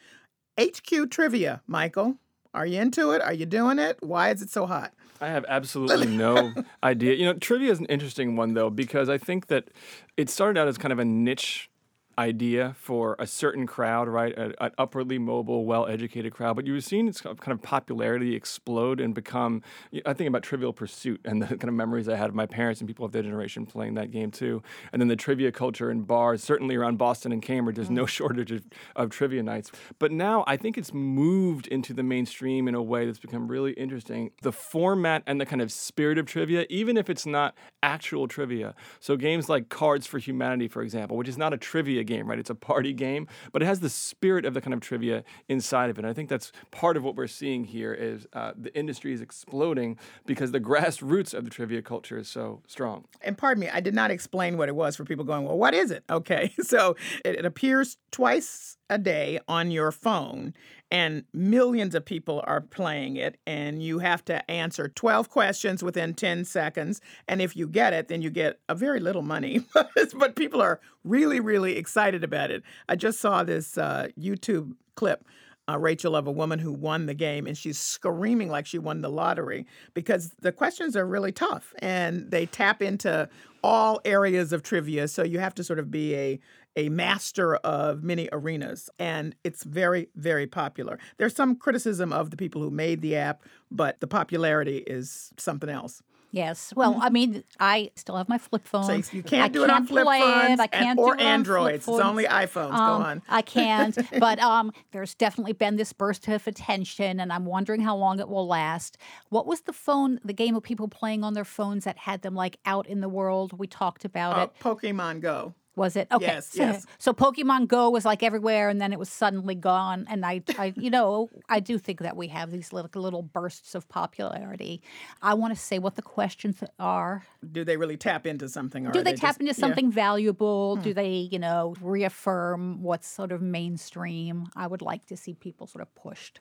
[0.60, 2.18] HQ trivia, Michael.
[2.54, 3.22] Are you into it?
[3.22, 3.98] Are you doing it?
[4.02, 4.94] Why is it so hot?
[5.20, 7.14] I have absolutely no idea.
[7.16, 9.70] You know, trivia is an interesting one though because I think that
[10.18, 11.70] it started out as kind of a niche
[12.18, 14.38] idea for a certain crowd, right?
[14.38, 16.56] A, an upwardly mobile, well-educated crowd.
[16.56, 19.62] But you've seen its uh, kind of popularity explode and become.
[20.06, 22.82] I think about Trivial Pursuit and the kind of memories I had of my parents
[22.82, 24.62] and people of their generation playing that game too.
[24.92, 27.96] And then the trivia culture in bars, certainly around Boston and Cambridge, there's mm-hmm.
[27.96, 28.64] no shortage of,
[28.96, 29.72] of trivia nights.
[30.00, 33.74] But now I think it's moved into the mainstream in a way that's become really
[33.74, 34.32] interesting.
[34.42, 38.76] The format and the kind of spirit of trivia, even if it's not actual trivia.
[39.00, 42.40] So games like Cards for Humanity, for example, which is not a trivia game, right?
[42.40, 45.90] It's a party game, but it has the spirit of the kind of trivia inside
[45.90, 46.02] of it.
[46.02, 49.22] And I think that's part of what we're seeing here is uh, the industry is
[49.22, 53.06] exploding because the grassroots of the trivia culture is so strong.
[53.22, 55.74] And pardon me, I did not explain what it was for people going, well, what
[55.74, 56.04] is it?
[56.10, 60.54] Okay, so it, it appears twice a day on your phone
[60.92, 66.14] and millions of people are playing it and you have to answer 12 questions within
[66.14, 69.62] 10 seconds and if you get it then you get a very little money
[70.16, 75.26] but people are really really excited about it i just saw this uh, youtube clip
[75.70, 79.02] uh, Rachel, of a woman who won the game, and she's screaming like she won
[79.02, 83.30] the lottery because the questions are really tough and they tap into
[83.64, 85.08] all areas of trivia.
[85.08, 86.40] So you have to sort of be a
[86.76, 91.00] a master of many arenas, and it's very, very popular.
[91.18, 95.70] There's some criticism of the people who made the app, but the popularity is something
[95.70, 96.02] else.
[96.34, 96.74] Yes.
[96.76, 99.04] Well, I mean, I still have my flip phone.
[99.04, 100.60] So you can't I do it on flip phones.
[100.60, 101.88] I can't and, do or it Androids.
[101.88, 102.74] It's only iPhones.
[102.74, 103.22] Um, Go on.
[103.30, 103.96] I can't.
[104.20, 108.28] but um, there's definitely been this burst of attention, and I'm wondering how long it
[108.28, 108.98] will last.
[109.30, 112.34] What was the phone, the game of people playing on their phones that had them
[112.34, 113.60] like out in the world?
[113.60, 114.52] We talked about Uh, it.
[114.60, 115.54] Pokemon Go.
[115.76, 116.26] Was it okay?
[116.26, 116.86] Yes, so, yes.
[117.00, 120.06] So Pokemon Go was like everywhere, and then it was suddenly gone.
[120.08, 123.74] And I, I, you know, I do think that we have these little little bursts
[123.74, 124.84] of popularity.
[125.22, 127.26] I want to say what the questions are.
[127.52, 128.86] Do they really tap into something?
[128.86, 129.54] Or Do are they, tap just- into yeah.
[129.54, 130.76] something valuable?
[130.76, 130.84] Hmm.
[130.84, 134.48] Do they, you know, reaffirm what's sort of mainstream?
[134.56, 136.40] I would like to see people sort of pushed.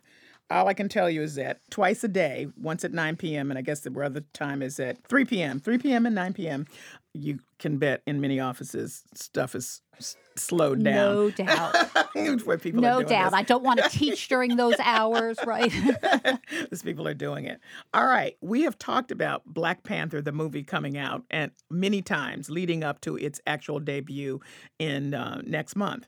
[0.50, 3.56] All I can tell you is that twice a day, once at 9 p.m., and
[3.58, 6.04] I guess the other time is at 3 p.m., 3 p.m.
[6.04, 6.66] and 9 p.m.,
[7.14, 11.14] you can bet in many offices stuff is s- slowed down.
[11.14, 11.74] No doubt.
[12.44, 13.32] Where people are no doubt.
[13.32, 13.38] this.
[13.38, 15.70] I don't want to teach during those hours, right?
[16.70, 17.60] These people are doing it.
[17.92, 18.36] All right.
[18.40, 23.00] We have talked about Black Panther, the movie coming out, and many times leading up
[23.02, 24.40] to its actual debut
[24.78, 26.06] in uh, next month.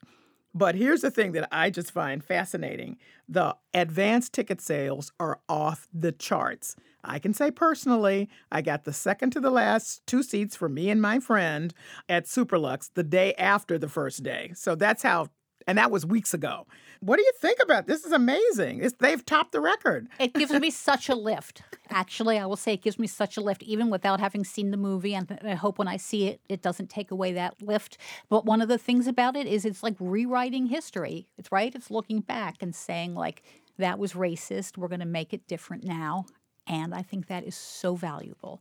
[0.54, 2.96] But here's the thing that I just find fascinating
[3.28, 6.76] the advance ticket sales are off the charts.
[7.04, 10.90] I can say personally, I got the second to the last two seats for me
[10.90, 11.72] and my friend
[12.08, 14.52] at Superlux the day after the first day.
[14.54, 15.28] So that's how,
[15.66, 16.66] and that was weeks ago.
[17.00, 18.04] What do you think about this?
[18.04, 18.82] Is amazing.
[18.82, 20.08] It's, they've topped the record.
[20.18, 21.62] It gives me such a lift.
[21.90, 24.76] Actually, I will say it gives me such a lift, even without having seen the
[24.78, 25.14] movie.
[25.14, 27.98] And I hope when I see it, it doesn't take away that lift.
[28.30, 31.28] But one of the things about it is it's like rewriting history.
[31.36, 31.74] It's right.
[31.74, 33.42] It's looking back and saying like
[33.78, 34.78] that was racist.
[34.78, 36.24] We're going to make it different now.
[36.66, 38.60] And I think that is so valuable.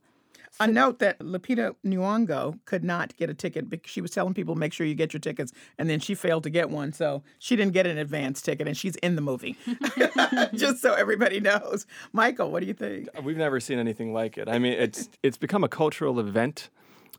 [0.60, 4.54] A note that Lupita Nyong'o could not get a ticket because she was telling people
[4.54, 7.56] make sure you get your tickets, and then she failed to get one, so she
[7.56, 9.58] didn't get an advance ticket, and she's in the movie.
[10.54, 11.88] Just so everybody knows.
[12.12, 13.08] Michael, what do you think?
[13.24, 14.48] We've never seen anything like it.
[14.48, 16.70] I mean, it's it's become a cultural event.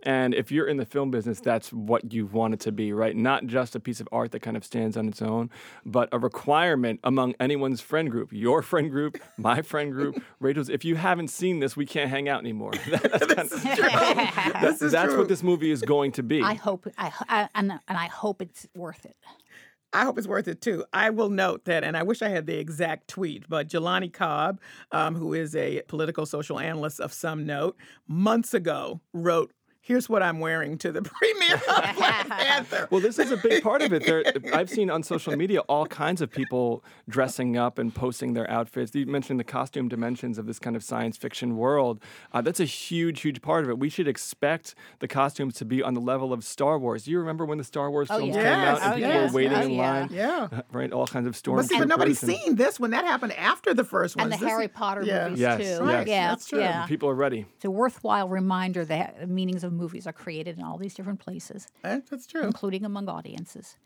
[0.05, 3.17] And if you're in the film business, that's what you want it to be, right?
[3.17, 5.51] Not just a piece of art that kind of stands on its own,
[5.85, 10.69] but a requirement among anyone's friend group, your friend group, my friend group, Rachel's.
[10.69, 12.73] If you haven't seen this, we can't hang out anymore.
[12.91, 13.63] that's kind of-
[14.61, 15.19] that's, is that's true.
[15.19, 16.43] what this movie is going to be.
[16.43, 19.17] I hope, I, I and, and I hope it's worth it.
[19.95, 20.85] I hope it's worth it too.
[20.93, 24.61] I will note that, and I wish I had the exact tweet, but Jelani Cobb,
[24.91, 27.77] um, who is a political social analyst of some note,
[28.09, 29.53] months ago wrote
[29.85, 32.89] here's what I'm wearing to the premiere of Black Panther.
[32.91, 34.05] Well, this is a big part of it.
[34.07, 38.51] There, I've seen on social media all kinds of people dressing up and posting their
[38.51, 38.95] outfits.
[38.95, 42.01] You mentioned the costume dimensions of this kind of science fiction world.
[42.33, 43.79] Uh, that's a huge, huge part of it.
[43.79, 47.05] We should expect the costumes to be on the level of Star Wars.
[47.05, 48.43] Do you remember when the Star Wars Oh, films yes.
[48.45, 49.31] came out and Oh, people yes.
[49.33, 49.93] were waiting Oh, in yeah.
[49.93, 50.09] line?
[50.11, 50.49] Yeah.
[50.73, 51.57] Right, all kinds of stormtroopers.
[51.57, 54.33] But see, but nobody's and- seen this when that happened after the first one.
[54.33, 55.63] And the Harry Potter movies Yes, too.
[55.87, 56.07] yes.
[56.09, 56.59] Yeah, That's true.
[56.61, 56.87] Yeah.
[56.87, 57.47] People are ready.
[57.57, 61.21] It's a worthwhile reminder that the meanings of movies are created in all these different
[61.21, 61.69] places.
[61.83, 62.43] That's true.
[62.43, 63.77] Including among audiences.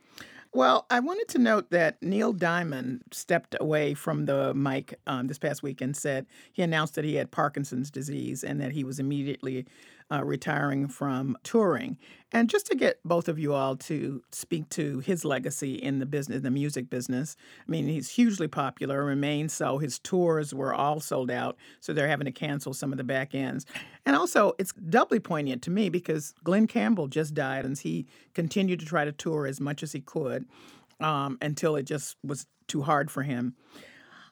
[0.55, 5.38] Well, I wanted to note that Neil Diamond stepped away from the mic um, this
[5.38, 8.98] past week and said he announced that he had Parkinson's disease and that he was
[8.98, 9.66] immediately
[10.11, 11.99] uh, retiring from touring.
[12.31, 16.07] And just to get both of you all to speak to his legacy in the
[16.07, 17.37] business, the music business.
[17.66, 19.79] I mean, he's hugely popular, remains so.
[19.79, 23.35] His tours were all sold out, so they're having to cancel some of the back
[23.35, 23.64] ends.
[24.05, 28.81] And also, it's doubly poignant to me because Glen Campbell just died, and he continued
[28.81, 30.44] to try to tour as much as he could
[31.01, 33.55] um, until it just was too hard for him.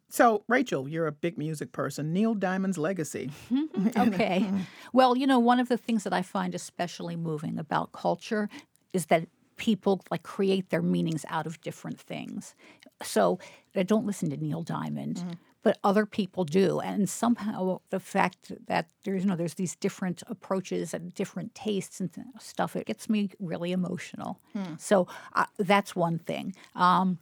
[0.09, 2.12] So, Rachel, you're a big music person.
[2.12, 3.31] Neil Diamond's legacy.
[3.97, 4.49] okay.
[4.92, 8.49] Well, you know, one of the things that I find especially moving about culture
[8.92, 12.55] is that people like create their meanings out of different things.
[13.03, 13.38] So
[13.75, 15.38] I don't listen to Neil Diamond.
[15.62, 20.23] But other people do, and somehow the fact that there's you know there's these different
[20.29, 24.38] approaches and different tastes and stuff, it gets me really emotional.
[24.53, 24.75] Hmm.
[24.79, 26.55] So uh, that's one thing.
[26.77, 27.19] Um,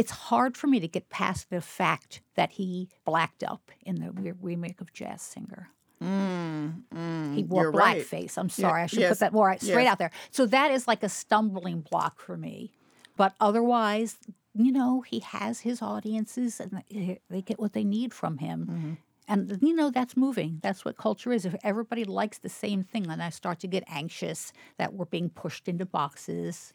[0.00, 4.10] it's hard for me to get past the fact that he blacked up in the
[4.12, 5.68] re- remake of Jazz Singer.
[6.02, 8.06] Mm, mm, He wore you're right.
[8.12, 9.92] I'm Yeah, sorry, I should yes, put that more straight yes.
[9.92, 10.10] out there.
[10.30, 12.72] So that is like a stumbling block for me.
[13.18, 14.16] But otherwise,
[14.54, 18.58] you know, he has his audiences and they- they get what they need from him.
[18.66, 18.92] Mm-hmm.
[19.28, 20.58] And, you know, that's moving.
[20.62, 21.44] That's what culture is.
[21.44, 25.28] If everybody likes the same thing, then I start to get anxious that we're being
[25.28, 26.72] pushed into boxes.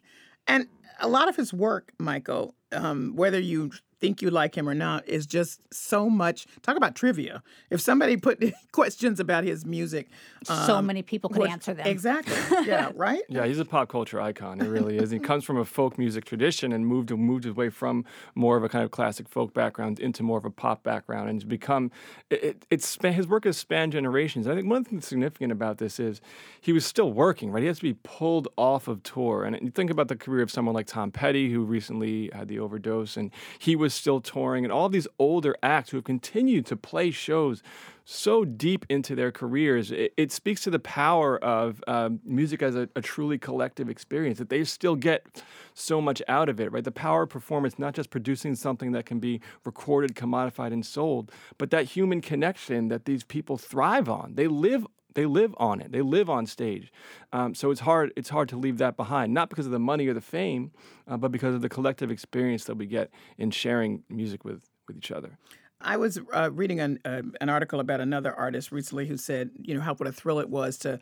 [0.48, 0.68] And
[1.02, 5.08] a lot of his work, Michael, um, whether you think you like him or not,
[5.08, 6.46] is just so much.
[6.62, 7.42] Talk about trivia.
[7.70, 10.10] If somebody put questions about his music,
[10.44, 11.88] So um, many people could what- answer them.
[11.88, 12.36] Exactly.
[12.66, 12.92] Yeah.
[12.96, 13.22] Right.
[13.30, 14.60] Yeah, he's a pop culture icon.
[14.60, 15.12] He really is.
[15.12, 18.64] He comes from a folk music tradition and moved moved his way from more of
[18.64, 21.92] a kind of classic folk background into more of a pop background, and has become.
[22.30, 24.48] It, it, it's his work has spanned generations.
[24.48, 26.22] I think one of the things significant about this is
[26.60, 27.52] he was still working.
[27.52, 30.42] Right, he has to be pulled off of tour, and you think about the career
[30.42, 34.66] of someone like Tom Petty, who recently had the overdose, and he was still touring,
[34.66, 37.64] and all these older acts who have continued to play shows
[38.08, 39.92] so deep into their careers.
[39.92, 44.38] It, it speaks to the power of um, music as a, a truly collective experience,
[44.38, 46.84] that they still get so much out of it, right?
[46.84, 51.32] The power of performance, not just producing something that can be recorded, commodified, and sold,
[51.58, 54.36] but that human connection that these people thrive on.
[54.36, 54.86] They live.
[55.16, 55.92] They live on it.
[55.92, 56.92] They live on stage,
[57.34, 58.14] um, so it's hard.
[58.16, 60.72] It's hard to leave that behind, not because of the money or the fame,
[61.08, 64.98] uh, but because of the collective experience that we get in sharing music with with
[64.98, 65.38] each other.
[65.86, 69.76] I was uh, reading an, uh, an article about another artist recently who said, you
[69.76, 71.00] know, how what a thrill it was to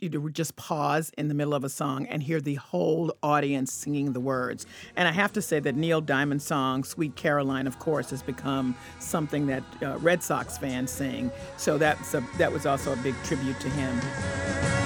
[0.00, 3.72] you know, just pause in the middle of a song and hear the whole audience
[3.72, 4.66] singing the words.
[4.96, 8.74] And I have to say that Neil Diamond's song, Sweet Caroline, of course, has become
[8.98, 11.30] something that uh, Red Sox fans sing.
[11.56, 14.83] So that's a, that was also a big tribute to him.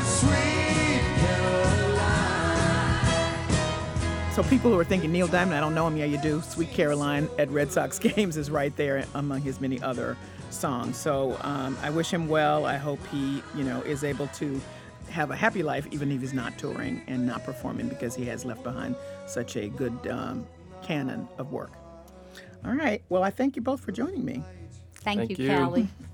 [4.39, 5.97] So people who are thinking Neil Diamond, I don't know him.
[5.97, 6.41] Yeah, you do.
[6.43, 10.17] Sweet Caroline at Red Sox games is right there among his many other
[10.51, 10.97] songs.
[10.97, 12.65] So um, I wish him well.
[12.65, 14.61] I hope he, you know, is able to
[15.11, 18.45] have a happy life, even if he's not touring and not performing, because he has
[18.45, 18.95] left behind
[19.27, 20.47] such a good um,
[20.83, 21.73] canon of work.
[22.65, 23.03] All right.
[23.09, 24.45] Well, I thank you both for joining me.
[24.99, 25.51] Thank, Thank you, you.
[25.51, 25.89] Callie.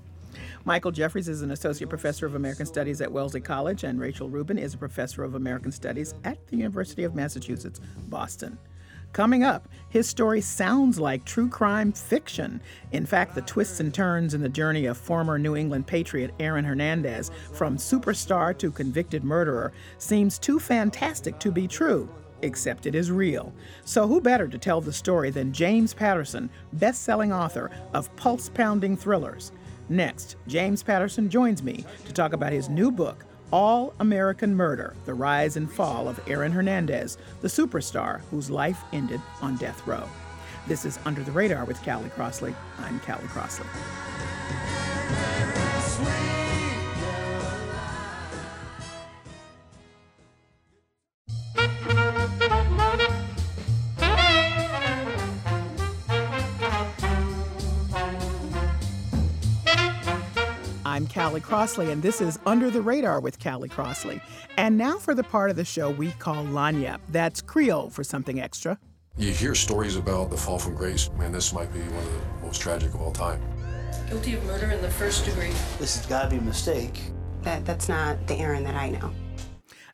[0.67, 4.57] Michael Jeffries is an associate professor of American Studies at Wellesley College, and Rachel Rubin
[4.57, 8.57] is a professor of American Studies at the University of Massachusetts, Boston.
[9.13, 12.59] Coming up, his story sounds like true crime fiction.
[12.91, 16.65] In fact, the twists and turns in the journey of former New England patriot Aaron
[16.65, 22.09] Hernandez from superstar to convicted murderer seems too fantastic to be true
[22.41, 23.53] except it is real.
[23.85, 28.49] So, who better to tell the story than James Patterson, best selling author of pulse
[28.49, 29.51] pounding thrillers?
[29.89, 35.13] Next, James Patterson joins me to talk about his new book, All American Murder The
[35.13, 40.07] Rise and Fall of Aaron Hernandez, the superstar whose life ended on death row.
[40.67, 42.55] This is Under the Radar with Callie Crossley.
[42.79, 43.67] I'm Callie Crossley.
[61.35, 64.21] Callie Crossley, and this is Under the Radar with Callie Crossley.
[64.55, 67.01] And now for the part of the show we call Lagniappe.
[67.09, 68.79] That's Creole for something extra.
[69.17, 71.09] You hear stories about the fall from grace.
[71.17, 73.41] Man, this might be one of the most tragic of all time.
[74.07, 75.51] Guilty of murder in the first degree.
[75.77, 77.01] This has got to be a mistake.
[77.41, 79.11] That, that's not the Aaron that I know.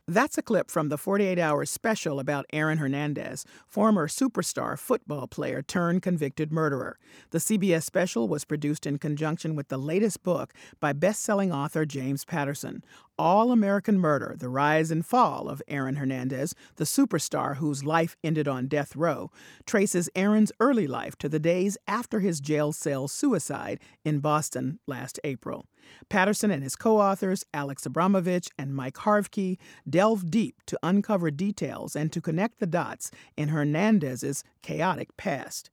[0.07, 5.61] That's a clip from the 48 hour special about Aaron Hernandez, former superstar football player
[5.61, 6.97] turned convicted murderer.
[7.29, 11.85] The CBS special was produced in conjunction with the latest book by best selling author
[11.85, 12.83] James Patterson,
[13.19, 18.47] All American Murder The Rise and Fall of Aaron Hernandez, the superstar whose life ended
[18.47, 19.29] on death row,
[19.67, 25.19] traces Aaron's early life to the days after his jail cell suicide in Boston last
[25.23, 25.67] April.
[26.09, 29.57] Patterson and his co authors, Alex Abramovich and Mike Harvkey,
[29.89, 35.69] delve deep to uncover details and to connect the dots in Hernandez's chaotic past.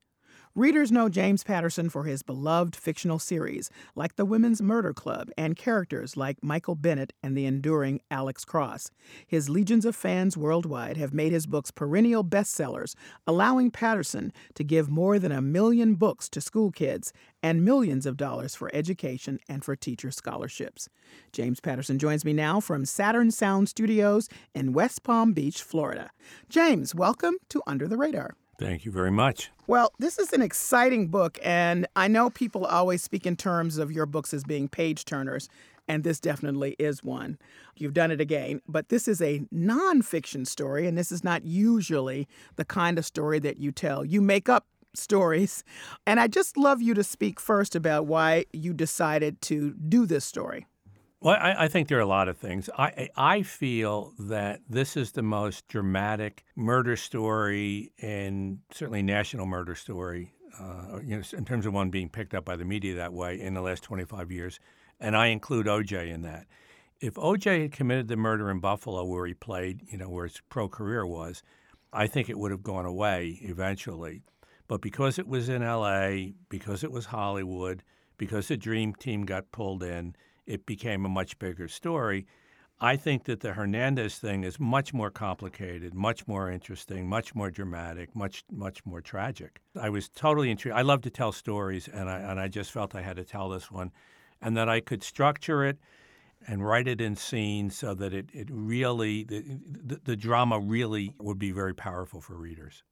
[0.58, 5.54] Readers know James Patterson for his beloved fictional series like The Women's Murder Club and
[5.54, 8.90] characters like Michael Bennett and the enduring Alex Cross.
[9.24, 14.90] His legions of fans worldwide have made his books perennial bestsellers, allowing Patterson to give
[14.90, 19.64] more than a million books to school kids and millions of dollars for education and
[19.64, 20.88] for teacher scholarships.
[21.32, 26.10] James Patterson joins me now from Saturn Sound Studios in West Palm Beach, Florida.
[26.48, 28.34] James, welcome to Under the Radar.
[28.58, 29.50] Thank you very much.
[29.68, 33.92] Well, this is an exciting book, and I know people always speak in terms of
[33.92, 35.48] your books as being page turners,
[35.86, 37.38] and this definitely is one.
[37.76, 42.26] You've done it again, but this is a nonfiction story, and this is not usually
[42.56, 44.04] the kind of story that you tell.
[44.04, 45.62] You make up stories,
[46.04, 50.24] and I just love you to speak first about why you decided to do this
[50.24, 50.66] story.
[51.20, 52.70] Well, I, I, think there are a lot of things.
[52.78, 59.74] I I feel that this is the most dramatic murder story and certainly national murder
[59.74, 63.12] story, uh, you know, in terms of one being picked up by the media that
[63.12, 64.60] way in the last 25 years,
[65.00, 66.08] and I include O.J.
[66.08, 66.46] in that.
[67.00, 67.62] If O.J.
[67.62, 71.04] had committed the murder in Buffalo, where he played, you know, where his pro career
[71.04, 71.42] was,
[71.92, 74.22] I think it would have gone away eventually.
[74.68, 77.82] But because it was in L.A., because it was Hollywood,
[78.18, 80.14] because the Dream Team got pulled in
[80.48, 82.26] it became a much bigger story.
[82.80, 87.50] I think that the Hernandez thing is much more complicated, much more interesting, much more
[87.50, 89.60] dramatic, much much more tragic.
[89.80, 90.76] I was totally intrigued.
[90.76, 93.48] I love to tell stories, and I and I just felt I had to tell
[93.48, 93.90] this one,
[94.40, 95.78] and that I could structure it
[96.46, 99.42] and write it in scenes so that it, it really the,
[99.84, 102.84] the, the drama really would be very powerful for readers.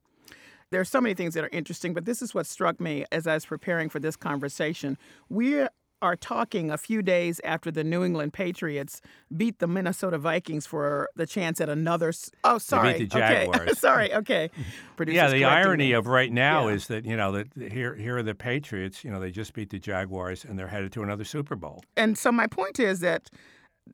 [0.70, 3.28] There are so many things that are interesting, but this is what struck me as
[3.28, 4.98] I was preparing for this conversation.
[5.28, 5.64] We
[6.02, 9.00] are talking a few days after the New England Patriots
[9.36, 12.12] beat the Minnesota Vikings for the chance at another.
[12.44, 12.92] Oh, sorry.
[12.92, 13.60] They beat the Jaguars.
[13.60, 13.72] Okay.
[13.74, 14.14] sorry.
[14.14, 14.50] Okay.
[14.96, 15.92] Producers yeah, the irony me.
[15.92, 16.74] of right now yeah.
[16.74, 19.04] is that you know that here here are the Patriots.
[19.04, 21.82] You know they just beat the Jaguars and they're headed to another Super Bowl.
[21.96, 23.30] And so my point is that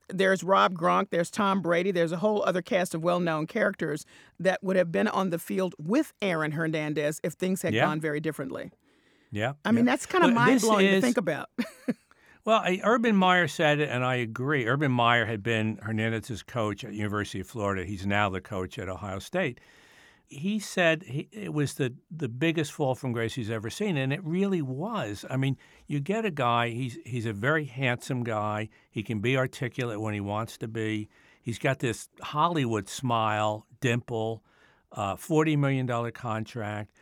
[0.09, 4.07] there's Rob Gronk, there's Tom Brady, there's a whole other cast of well-known characters
[4.41, 7.85] that would have been on the field with Aaron Hernandez if things had yeah.
[7.85, 8.71] gone very differently.
[9.33, 9.55] Yeah.
[9.65, 11.49] I mean, that's kind of mind blowing to think about.
[12.45, 14.67] well, I, Urban Meyer said it, and I agree.
[14.67, 17.87] Urban Meyer had been Hernandez's coach at University of Florida.
[17.87, 19.59] He's now the coach at Ohio State.
[20.29, 24.13] He said he, it was the, the biggest fall from grace he's ever seen, and
[24.13, 25.25] it really was.
[25.29, 25.57] I mean,
[25.87, 28.69] you get a guy, he's, he's a very handsome guy.
[28.91, 31.09] He can be articulate when he wants to be.
[31.41, 34.43] He's got this Hollywood smile, dimple,
[34.93, 36.93] uh, $40 million contract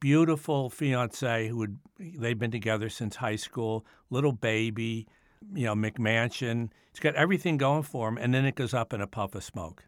[0.00, 5.06] beautiful fiance who would they've been together since high school, little baby,
[5.54, 6.70] you know, McMansion.
[6.92, 9.44] He's got everything going for him, and then it goes up in a puff of
[9.44, 9.84] smoke.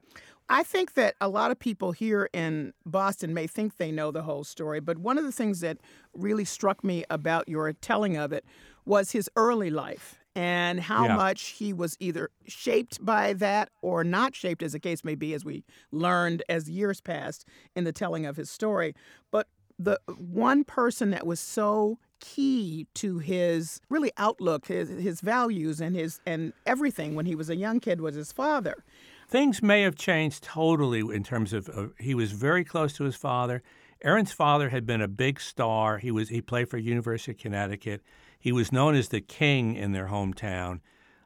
[0.48, 4.22] I think that a lot of people here in Boston may think they know the
[4.22, 5.78] whole story, but one of the things that
[6.14, 8.44] really struck me about your telling of it
[8.84, 11.16] was his early life and how yeah.
[11.16, 15.34] much he was either shaped by that or not shaped, as the case may be,
[15.34, 17.46] as we learned as years passed
[17.76, 18.94] in the telling of his story.
[19.30, 19.46] But
[19.78, 25.96] the one person that was so key to his really outlook, his his values and
[25.96, 28.84] his and everything when he was a young kid was his father.
[29.28, 33.16] Things may have changed totally in terms of, of he was very close to his
[33.16, 33.62] father.
[34.04, 35.98] Aaron's father had been a big star.
[35.98, 38.02] He was he played for University of Connecticut.
[38.38, 40.80] He was known as the king in their hometown.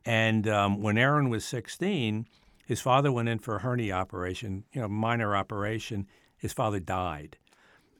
[0.05, 2.27] And um, when Aaron was 16,
[2.67, 6.07] his father went in for a hernia operation, you know, minor operation.
[6.37, 7.39] His father died.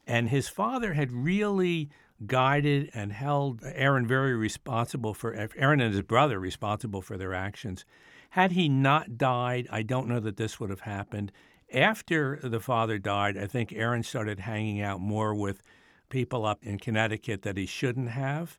[0.07, 1.89] And his father had really
[2.25, 7.85] guided and held Aaron very responsible for Aaron and his brother responsible for their actions.
[8.31, 11.31] Had he not died, I don't know that this would have happened.
[11.73, 15.61] After the father died, I think Aaron started hanging out more with
[16.09, 18.57] people up in Connecticut that he shouldn't have.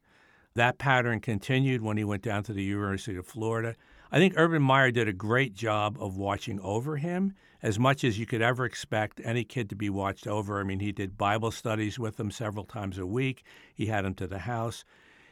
[0.54, 3.74] That pattern continued when he went down to the University of Florida.
[4.10, 8.18] I think Urban Meyer did a great job of watching over him as much as
[8.18, 10.60] you could ever expect any kid to be watched over.
[10.60, 13.44] I mean, he did Bible studies with him several times a week,
[13.74, 14.84] he had him to the house.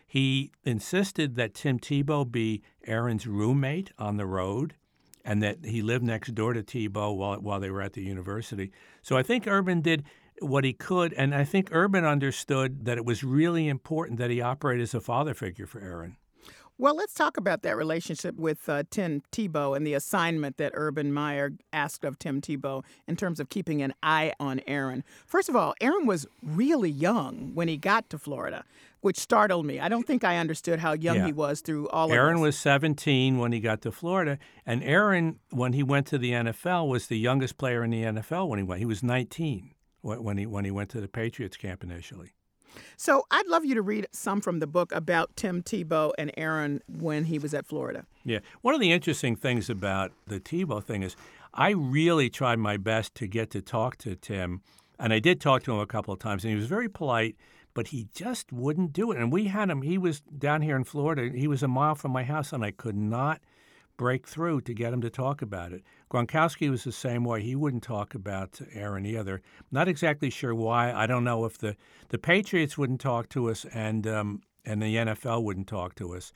[0.07, 4.75] He insisted that Tim Tebow be Aaron's roommate on the road
[5.25, 8.71] and that he lived next door to Tebow while, while they were at the university.
[9.03, 10.05] So I think Urban did
[10.41, 14.41] what he could, and I think Urban understood that it was really important that he
[14.41, 16.17] operate as a father figure for Aaron.
[16.79, 21.11] Well, let's talk about that relationship with uh, Tim Tebow and the assignment that Urban
[21.11, 25.03] Meyer asked of Tim Tebow in terms of keeping an eye on Aaron.
[25.27, 28.63] First of all, Aaron was really young when he got to Florida,
[29.01, 29.81] which startled me.
[29.81, 31.27] I don't think I understood how young Yeah.
[31.27, 32.27] he was through all Aaron of.
[32.27, 36.33] Aaron was 17 when he got to Florida, and Aaron, when he went to the
[36.33, 38.81] NFL, was the youngest player in the NFL when he went.
[38.81, 39.73] He was 19
[40.03, 42.33] when when he when he went to the Patriots camp initially.
[42.97, 46.83] So I'd love you to read some from the book about Tim Tebow and Aaron
[46.89, 48.07] when he was at Florida.
[48.25, 48.41] Yeah.
[48.63, 51.17] One of the interesting things about the Tebow thing is
[51.55, 54.61] I really tried my best to get to talk to Tim,
[54.99, 57.37] and I did talk to him a couple of times, and he was very polite,
[57.73, 59.19] but he just wouldn't do it.
[59.19, 62.11] And we had him, he was down here in Florida, he was a mile from
[62.11, 63.41] my house, and I could not
[63.97, 65.83] break through to get him to talk about it.
[66.11, 67.43] Gronkowski was the same way.
[67.43, 69.43] He wouldn't talk about Aaron either.
[69.71, 70.93] Not exactly sure why.
[70.93, 71.77] I don't know if the,
[72.09, 76.33] the Patriots wouldn't talk to us and um, and the NFL wouldn't talk to us.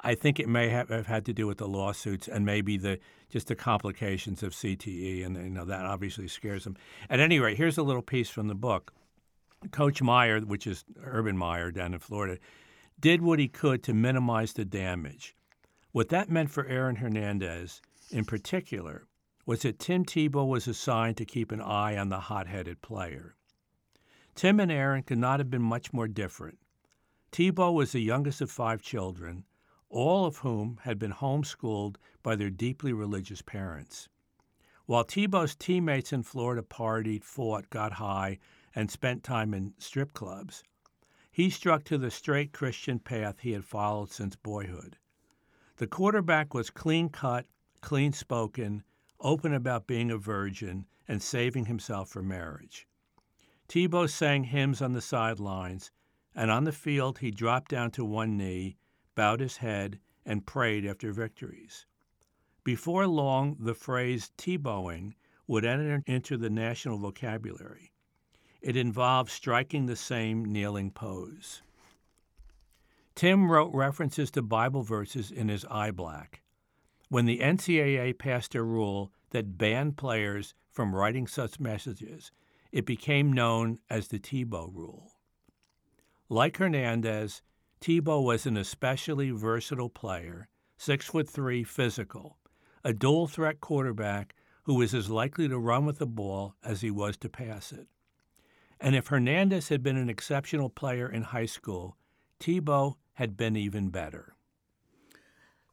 [0.00, 2.98] I think it may have, have had to do with the lawsuits and maybe the
[3.30, 6.76] just the complications of CTE, and you know that obviously scares them.
[7.10, 8.92] At any rate, here's a little piece from the book.
[9.70, 12.38] Coach Meyer, which is Urban Meyer down in Florida,
[13.00, 15.34] did what he could to minimize the damage.
[15.94, 17.80] What that meant for Aaron Hernandez
[18.10, 19.06] in particular
[19.46, 23.36] was that Tim Tebow was assigned to keep an eye on the hot headed player.
[24.34, 26.58] Tim and Aaron could not have been much more different.
[27.30, 29.44] Tebow was the youngest of five children,
[29.88, 34.08] all of whom had been homeschooled by their deeply religious parents.
[34.86, 38.40] While Tebow's teammates in Florida partied, fought, got high,
[38.74, 40.64] and spent time in strip clubs,
[41.30, 44.98] he struck to the straight Christian path he had followed since boyhood.
[45.76, 47.46] The quarterback was clean cut,
[47.80, 48.84] clean spoken,
[49.18, 52.86] open about being a virgin, and saving himself for marriage.
[53.68, 55.90] Tebow sang hymns on the sidelines,
[56.32, 58.76] and on the field he dropped down to one knee,
[59.16, 61.86] bowed his head, and prayed after victories.
[62.62, 65.14] Before long, the phrase Tebowing
[65.48, 67.92] would enter into the national vocabulary.
[68.62, 71.62] It involved striking the same kneeling pose.
[73.14, 76.42] Tim wrote references to Bible verses in his eye black.
[77.08, 82.32] When the NCAA passed a rule that banned players from writing such messages,
[82.72, 85.12] it became known as the Tebow rule.
[86.28, 87.42] Like Hernandez,
[87.80, 92.38] Tebow was an especially versatile player, six foot three, physical,
[92.82, 94.34] a dual threat quarterback
[94.64, 97.86] who was as likely to run with the ball as he was to pass it.
[98.80, 101.96] And if Hernandez had been an exceptional player in high school,
[102.40, 104.34] Tebow had been even better.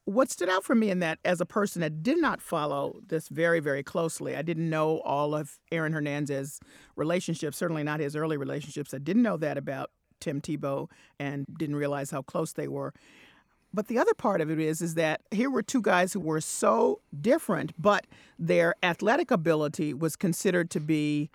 [0.06, 3.28] What stood out for me in that, as a person that did not follow this
[3.28, 6.60] very, very closely, I didn't know all of Aaron Hernandez's
[6.96, 8.94] relationships, certainly not his early relationships.
[8.94, 10.90] I didn't know that about Tim Tebow
[11.20, 12.94] and didn't realize how close they were.
[13.74, 16.42] But the other part of it is, is that here were two guys who were
[16.42, 18.06] so different, but
[18.38, 21.30] their athletic ability was considered to be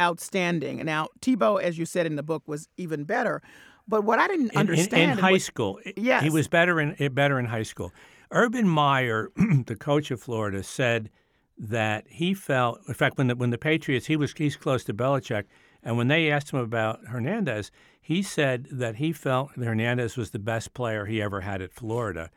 [0.00, 0.82] outstanding.
[0.84, 3.42] Now, Tebow, as you said in the book, was even better.
[3.88, 6.80] But what I didn't In- in- understand in, high was- school, yes, he was better
[6.80, 7.92] in eh, better in high school.
[8.30, 9.30] Urban Meyer,
[9.66, 11.10] the coach of Florida, said
[11.58, 12.80] that he felt.
[12.88, 15.44] In fact, when the when the Patriots, he was he's close to Belichick,
[15.82, 17.70] and when they asked him about Hernandez,
[18.00, 21.72] he said that he felt that Hernandez was the best player he ever had at
[21.72, 22.30] Florida.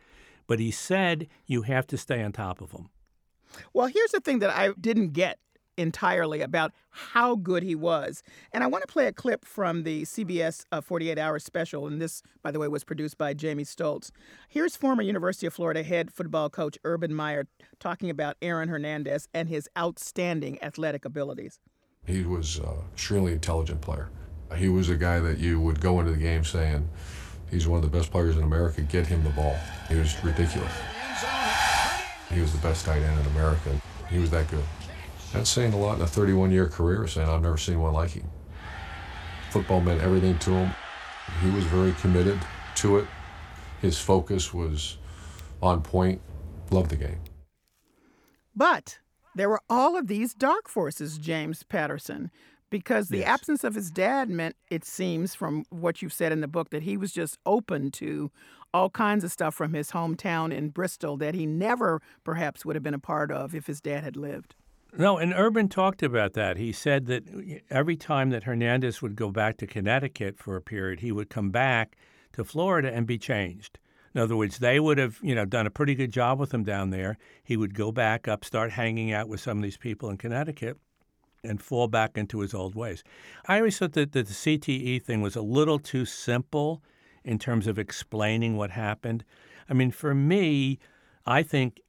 [0.48, 2.90] But he said you have to stay on top of him.
[3.74, 5.40] Well, here's the thing that I didn't get
[5.78, 8.24] entirely about how good he was.
[8.52, 11.88] And I want to play a clip from the CBS uh, 48 Hour special.
[11.88, 14.12] And this, by the way, was produced by Jamie Stoltz.
[14.48, 17.48] Here's former University of Florida head football coach Urban Meyer
[17.80, 21.60] talking about Aaron Hernandez and his outstanding athletic abilities.
[22.06, 24.10] He was an extremely intelligent player.
[24.56, 26.88] He was a guy that you would go into the game saying,
[27.50, 29.58] he's one of the best players in America, get him the ball.
[29.90, 30.72] He was ridiculous.
[32.32, 33.70] He was the best tight end in America.
[34.10, 34.64] He was that good.
[35.36, 38.12] That's saying a lot in a 31 year career, saying I've never seen one like
[38.12, 38.30] him.
[39.52, 40.72] Football meant everything to him.
[41.42, 42.40] He was very committed
[42.76, 43.08] to it.
[43.82, 44.98] His focus was
[45.62, 46.22] on point.
[46.72, 47.20] Loved the game.
[48.56, 49.00] But
[49.36, 52.32] there were all of these dark forces, James Patterson,
[52.70, 53.28] because the Yes.
[53.28, 56.84] absence of his dad meant, it seems from what you've said in the book, that
[56.84, 58.32] he was just open to
[58.74, 62.84] all kinds of stuff from his hometown in Bristol that he never perhaps would have
[62.84, 64.56] been a part of if his dad had lived.
[64.98, 66.58] No, and Urban talked about that.
[66.58, 70.62] He said that uh, every time that Hernandez would go back to Connecticut for a
[70.62, 71.98] period, he would come back
[72.34, 73.78] to Florida and be changed.
[74.14, 76.64] In other words, they would have, you know, done a pretty good job with him
[76.64, 77.18] down there.
[77.44, 80.78] He would go back up, start hanging out with some of these people in Connecticut,
[81.44, 83.04] and fall back into his old ways.
[83.48, 86.82] I always thought that, that the CTE thing was a little too simple
[87.26, 89.26] in terms of explaining what happened.
[89.70, 90.80] I mean, for me,
[91.26, 91.82] I think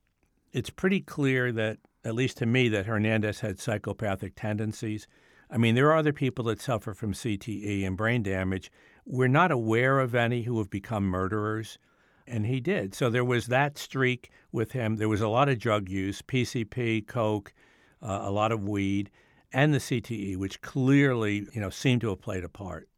[0.52, 5.08] it's pretty clear that, at least to me, that Hernandez had psychopathic tendencies.
[5.50, 8.70] I mean, there are other people that suffer from CTE and brain damage.
[9.04, 11.78] We're not aware of any who have become murderers,
[12.24, 12.94] and he did.
[12.94, 14.96] So there was that streak with him.
[14.96, 17.52] There was a lot of drug use, PCP, coke,
[18.00, 19.10] uh, a lot of weed,
[19.52, 22.88] and the CTE, which clearly, you know, seemed to have played a part.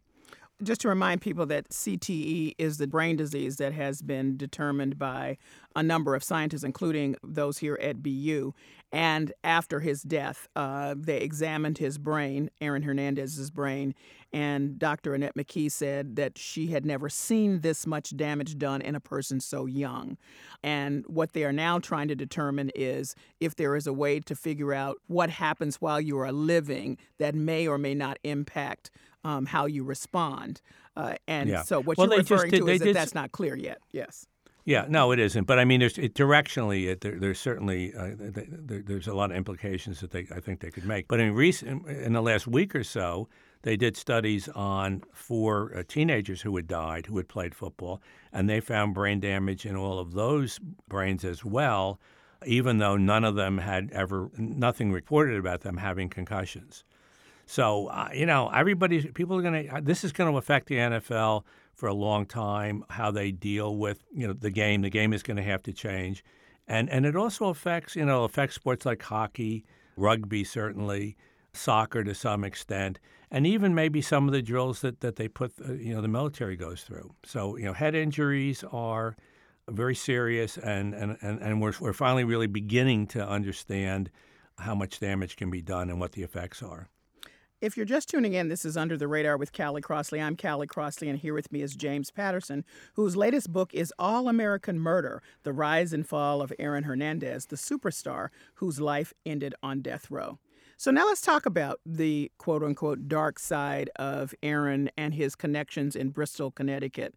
[0.62, 5.38] Just to remind people that CTE is the brain disease that has been determined by
[5.76, 8.52] a number of scientists, including those here at BU.
[8.90, 13.94] And after his death, uh, they examined his brain, Aaron Hernandez's brain,
[14.32, 15.14] and Dr.
[15.14, 19.40] Annette McKee said that she had never seen this much damage done in a person
[19.40, 20.16] so young.
[20.62, 24.34] And what they are now trying to determine is if there is a way to
[24.34, 28.90] figure out what happens while you are living that may or may not impact
[29.24, 30.60] um, how you respond.
[30.96, 31.62] Uh, and Yeah.
[31.62, 33.78] so what Well, you're referring did- to is that did that's not clear yet.
[33.92, 34.26] Yes.
[34.68, 35.44] Yeah, no, it isn't.
[35.44, 39.08] But I mean, there's it, directionally, it, there, there's certainly uh, th- th- there, there's
[39.08, 41.08] a lot of implications that they I think they could make.
[41.08, 43.30] But in recent, in the last week or so,
[43.62, 48.46] they did studies on four uh, teenagers who had died who had played football, and
[48.46, 51.98] they found brain damage in all of those brains as well,
[52.44, 56.84] even though none of them had ever nothing reported about them having concussions.
[57.46, 59.80] So uh, you know, everybody, people are going to.
[59.80, 61.44] This is going to affect the NFL
[61.78, 62.84] for a long time.
[62.90, 64.82] How they deal with you know the game.
[64.82, 66.24] The game is going to have to change,
[66.66, 69.64] and and it also affects you know affects sports like hockey,
[69.96, 71.16] rugby certainly,
[71.52, 72.98] soccer to some extent,
[73.30, 76.08] and even maybe some of the drills that that they put uh, you know the
[76.08, 77.14] military goes through.
[77.24, 79.16] So you know, head injuries are
[79.68, 84.10] very serious, and and and, and we're we're finally really beginning to understand
[84.58, 86.88] how much damage can be done and what the effects are.
[87.60, 90.20] If you're just tuning in, this is Under the Radar with Callie Crossley.
[90.20, 94.28] I'm Callie Crossley, and here with me is James Patterson, whose latest book is All
[94.28, 99.82] American Murder The Rise and Fall of Aaron Hernandez, the superstar whose life ended on
[99.82, 100.38] death row.
[100.76, 105.96] So now let's talk about the quote unquote dark side of Aaron and his connections
[105.96, 107.16] in Bristol, Connecticut.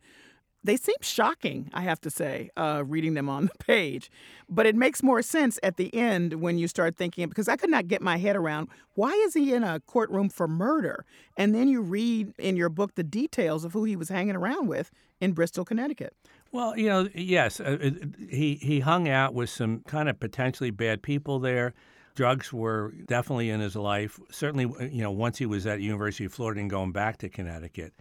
[0.63, 4.11] They seem shocking, I have to say, uh, reading them on the page.
[4.49, 7.69] But it makes more sense at the end when you start thinking, because I could
[7.69, 11.05] not get my head around why is he in a courtroom for murder?
[11.37, 14.67] And then you read in your book the details of who he was hanging around
[14.67, 16.13] with in Bristol, Connecticut.
[16.51, 17.91] Well, you know, yes, uh,
[18.29, 21.73] he he hung out with some kind of potentially bad people there.
[22.15, 24.19] Drugs were definitely in his life.
[24.29, 27.29] Certainly, uh, you know, once he was at University of Florida and going back to
[27.29, 27.93] Connecticut.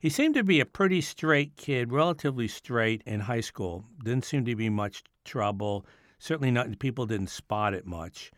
[0.00, 3.84] He seemed to be a pretty straight kid, relatively straight in high school.
[4.02, 5.84] Didn't seem to be much trouble.
[6.18, 8.32] Certainly not people didn't spot it much.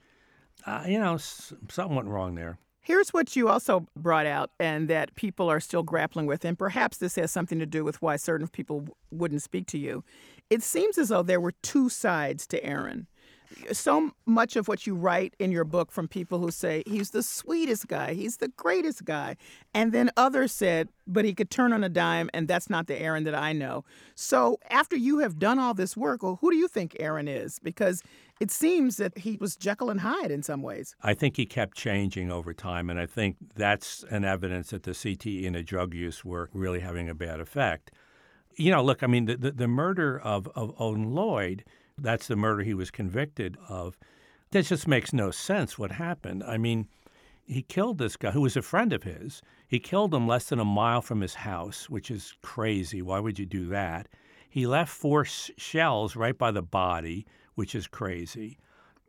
[0.66, 2.58] Uh, you know, something went wrong there.
[2.80, 6.96] Here's what you also brought out, and that people are still grappling with, and perhaps
[6.96, 10.02] this has something to do with why certain people wouldn't speak to you.
[10.50, 13.06] It seems as though there were two sides to Aaron.
[13.72, 17.22] So much of what you write in your book from people who say he's the
[17.22, 19.36] sweetest guy, he's the greatest guy,
[19.74, 23.00] and then others said, but he could turn on a dime, and that's not the
[23.00, 23.84] Aaron that I know.
[24.14, 27.59] So after you have done all this work, well, who do you think Aaron is?
[27.59, 28.03] Because
[28.40, 30.96] it seems that he was Jekyll and Hyde in some ways.
[31.03, 34.92] I think he kept changing over time, and I think that's an evidence that the
[34.92, 37.92] CTE and the drug use were really having a bad effect.
[38.57, 41.64] You know, look, I mean, the, the, the murder of, of Odin Lloyd,
[42.03, 43.96] that's the murder he was convicted of.
[44.50, 46.42] That just makes no sense what happened.
[46.44, 46.88] I mean,
[47.46, 49.42] he killed this guy who was a friend of his.
[49.66, 53.03] He killed him less than a mile from his house, which is crazy.
[53.03, 54.09] Why would you do that?
[54.48, 58.59] He left four s- shells right by the body, which is crazy.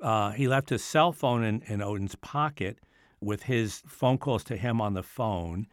[0.01, 2.77] Uh, he left his cell phone in, in Odin's pocket
[3.19, 5.67] with his phone calls to him on the phone.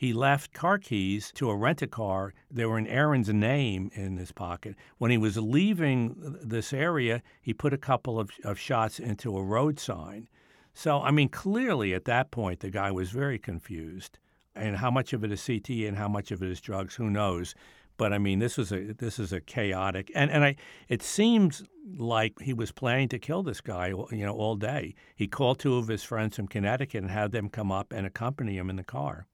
[0.00, 2.32] He left car keys to a rent a car.
[2.50, 4.74] They were in Aaron's name in his pocket.
[4.96, 9.42] When he was leaving this area, he put a couple of, of shots into a
[9.42, 10.26] road sign.
[10.72, 14.18] So, I mean, clearly at that point, the guy was very confused.
[14.54, 17.10] And how much of it is CT and how much of it is drugs, who
[17.10, 17.54] knows?
[17.98, 20.56] But I mean, this was a this is a chaotic, and and I
[20.88, 21.62] it seems
[21.98, 24.94] like he was planning to kill this guy, you know, all day.
[25.14, 28.56] He called two of his friends from Connecticut and had them come up and accompany
[28.56, 29.26] him in the car.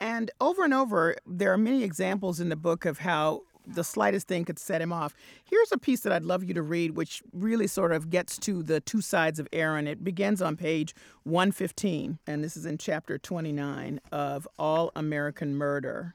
[0.00, 4.28] And over and over, there are many examples in the book of how the slightest
[4.28, 5.14] thing could set him off.
[5.44, 8.62] Here's a piece that I'd love you to read, which really sort of gets to
[8.62, 9.86] the two sides of Aaron.
[9.86, 10.94] It begins on page
[11.24, 16.14] 115, and this is in chapter 29 of All American Murder.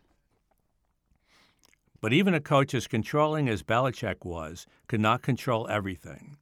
[2.00, 6.38] But even a coach as controlling as Belichick was could not control everything.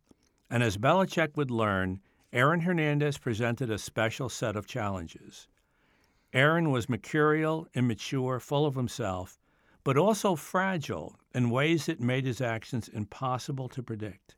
[0.49, 1.99] And as Belichick would learn,
[2.31, 5.47] Aaron Hernandez presented a special set of challenges.
[6.33, 9.39] Aaron was mercurial, immature, full of himself,
[9.83, 14.35] but also fragile in ways that made his actions impossible to predict.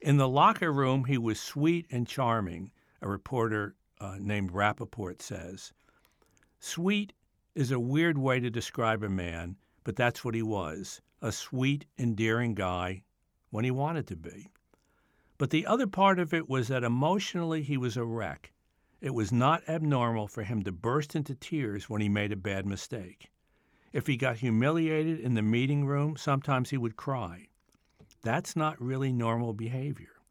[0.00, 2.70] In the locker room, he was sweet and charming,
[3.00, 5.72] a reporter uh, named Rapoport says.
[6.58, 7.12] Sweet
[7.54, 11.84] is a weird way to describe a man but that's what he was a sweet,
[11.98, 13.02] endearing guy
[13.50, 14.48] when he wanted to be.
[15.38, 18.51] But the other part of it was that emotionally he was a wreck.
[19.02, 22.64] It was not abnormal for him to burst into tears when he made a bad
[22.66, 23.32] mistake.
[23.92, 27.48] If he got humiliated in the meeting room, sometimes he would cry.
[28.22, 30.22] That's not really normal behavior.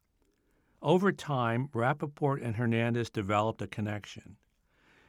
[0.80, 4.38] Over time, Rapoport and Hernandez developed a connection.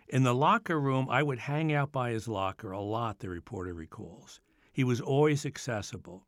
[0.09, 3.73] In the locker room, I would hang out by his locker a lot, the reporter
[3.73, 4.41] recalls.
[4.73, 6.27] He was always accessible.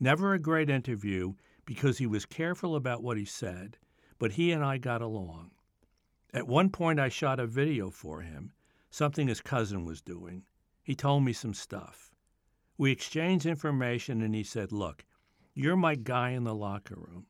[0.00, 1.34] Never a great interview
[1.66, 3.76] because he was careful about what he said,
[4.18, 5.50] but he and I got along.
[6.34, 8.54] At one point, I shot a video for him,
[8.90, 10.42] something his cousin was doing.
[10.82, 12.10] He told me some stuff.
[12.76, 15.04] We exchanged information, and he said, Look,
[15.54, 17.26] you're my guy in the locker room.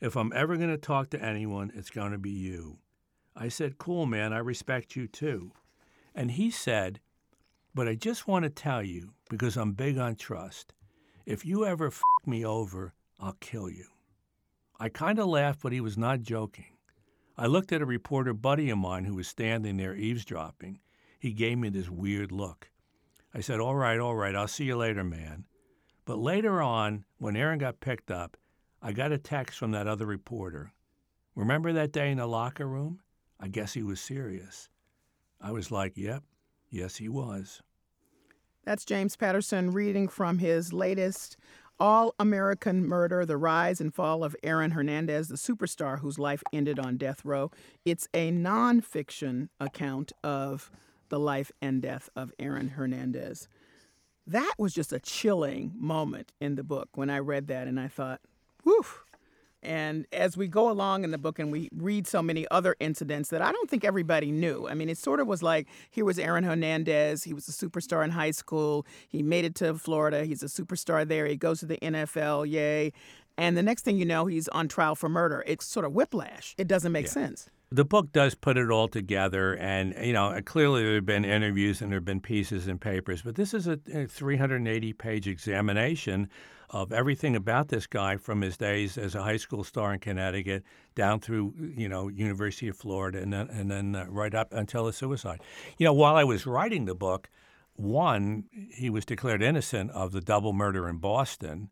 [0.00, 2.78] If I'm ever going to talk to anyone, it's going to be you.
[3.36, 5.52] I said, Cool, man, I respect you too.
[6.14, 7.00] And he said,
[7.74, 10.72] But I just want to tell you, because I'm big on trust,
[11.26, 13.88] if you ever f me over, I'll kill you.
[14.80, 16.77] I kind of laughed, but he was not joking.
[17.40, 20.80] I looked at a reporter buddy of mine who was standing there eavesdropping.
[21.20, 22.68] He gave me this weird look.
[23.32, 25.46] I said, All right, all right, I'll see you later, man.
[26.04, 28.36] But later on, when Aaron got picked up,
[28.82, 30.72] I got a text from that other reporter.
[31.36, 33.00] Remember that day in the locker room?
[33.38, 34.68] I guess he was serious.
[35.40, 36.24] I was like, yep,
[36.70, 37.62] yes, he was.
[38.64, 41.36] That's James Patterson reading from his latest
[41.80, 46.78] All American Murder The Rise and Fall of Aaron Hernandez, the superstar whose life ended
[46.78, 47.50] on death row.
[47.84, 50.70] It's a nonfiction account of
[51.08, 53.48] the life and death of Aaron Hernandez.
[54.26, 57.88] That was just a chilling moment in the book when I read that, and I
[57.88, 58.20] thought,
[58.64, 58.84] whew,
[59.62, 63.30] and as we go along in the book and we read so many other incidents
[63.30, 64.68] that I don't think everybody knew.
[64.68, 67.24] I mean, it sort of was like here was Aaron Hernandez.
[67.24, 68.86] He was a superstar in high school.
[69.08, 70.24] He made it to Florida.
[70.24, 71.26] He's a superstar there.
[71.26, 72.48] He goes to the NFL.
[72.48, 72.92] Yay.
[73.36, 75.44] And the next thing you know, he's on trial for murder.
[75.46, 76.54] It's sort of whiplash.
[76.58, 77.12] It doesn't make yeah.
[77.12, 77.50] sense.
[77.70, 81.82] The book does put it all together, and you know clearly there have been interviews
[81.82, 86.30] and there have been pieces and papers, but this is a 380-page examination
[86.70, 90.62] of everything about this guy from his days as a high school star in Connecticut
[90.94, 94.86] down through you know University of Florida and then and then uh, right up until
[94.86, 95.40] his suicide.
[95.78, 97.28] You know, while I was writing the book,
[97.74, 101.70] one he was declared innocent of the double murder in Boston.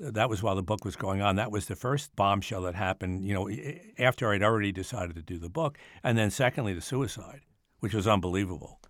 [0.00, 1.36] That was while the book was going on.
[1.36, 3.24] That was the first bombshell that happened.
[3.24, 3.50] You know,
[3.98, 7.42] after I'd already decided to do the book, and then secondly the suicide,
[7.80, 8.80] which was unbelievable.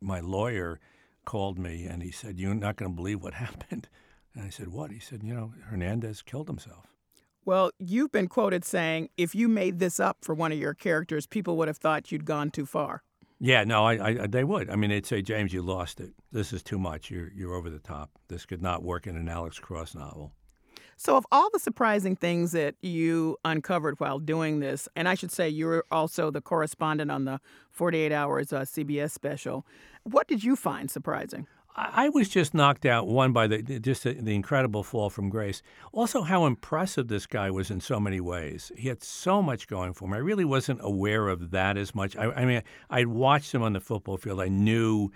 [0.00, 0.78] My lawyer
[1.24, 3.88] called me and he said, "You're not going to believe what happened."
[4.34, 4.90] And I said, What?
[4.90, 6.86] He said, You know, Hernandez killed himself.
[7.44, 11.26] Well, you've been quoted saying if you made this up for one of your characters,
[11.26, 13.02] people would have thought you'd gone too far.
[13.42, 14.68] Yeah, no, I, I, they would.
[14.68, 16.10] I mean, they'd say, James, you lost it.
[16.30, 17.10] This is too much.
[17.10, 18.10] You're, you're over the top.
[18.28, 20.34] This could not work in an Alex Cross novel.
[21.02, 25.32] So, of all the surprising things that you uncovered while doing this, and I should
[25.32, 27.40] say you're also the correspondent on the
[27.70, 29.64] 48 Hours uh, CBS special,
[30.02, 31.46] what did you find surprising?
[31.74, 35.62] I was just knocked out one by the just the, incredible fall from grace.
[35.90, 38.70] Also, how impressive this guy was in so many ways.
[38.76, 40.12] He had so much going for him.
[40.12, 42.14] I really wasn't aware of that as much.
[42.14, 44.38] I, I mean, I'd watched him on the football field.
[44.38, 45.10] I knew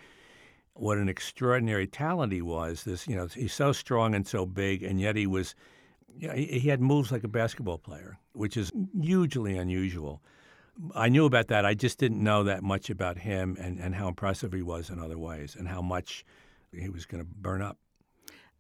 [0.75, 2.85] what an extraordinary talent he was.
[2.85, 5.55] This, you know, he's so strong and so big, and yet he was,
[6.19, 10.21] you know, he, he had moves like a basketball player, which is hugely unusual.
[10.95, 11.65] I knew about that.
[11.65, 14.99] I just didn't know that much about him and, and how impressive he was in
[14.99, 16.25] other ways and how much
[16.73, 17.79] he was going to burn up.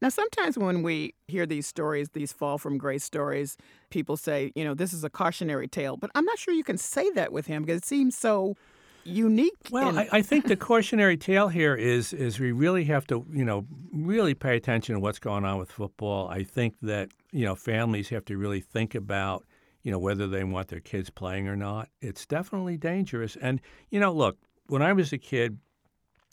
[0.00, 3.56] Now, sometimes when we hear these stories, these fall from grace stories,
[3.90, 5.96] people say, you know, this is a cautionary tale.
[5.96, 8.56] But I'm not sure you can say that with him because it seems so
[9.04, 9.54] unique.
[9.70, 13.44] Well, I, I think the cautionary tale here is is we really have to, you
[13.44, 16.28] know, really pay attention to what's going on with football.
[16.28, 19.44] I think that you know families have to really think about
[19.82, 21.88] you know whether they want their kids playing or not.
[22.00, 23.36] It's definitely dangerous.
[23.36, 25.58] And you know, look, when I was a kid,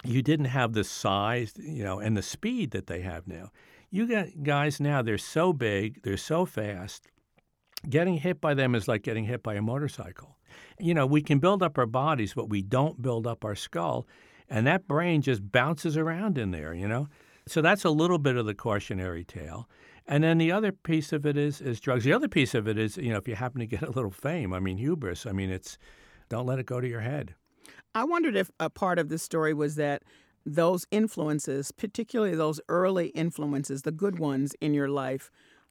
[0.03, 3.51] you didn't have the size, you know, and the speed that they have now.
[3.89, 7.07] You got guys now; they're so big, they're so fast.
[7.89, 10.37] Getting hit by them is like getting hit by a motorcycle.
[10.79, 14.07] You know, we can build up our bodies, but we don't build up our skull,
[14.49, 16.73] and that brain just bounces around in there.
[16.73, 17.07] You know,
[17.47, 19.67] so that's a little bit of the cautionary tale.
[20.07, 22.03] And then the other piece of it is is drugs.
[22.03, 24.11] The other piece of it is, you know, if you happen to get a little
[24.11, 25.25] fame, I mean, hubris.
[25.25, 25.77] I mean, it's
[26.29, 27.35] don't let it go to your head.
[27.93, 30.03] I wondered if a part of this story was that
[30.45, 35.29] those influences, particularly those early influences, the good ones in your life,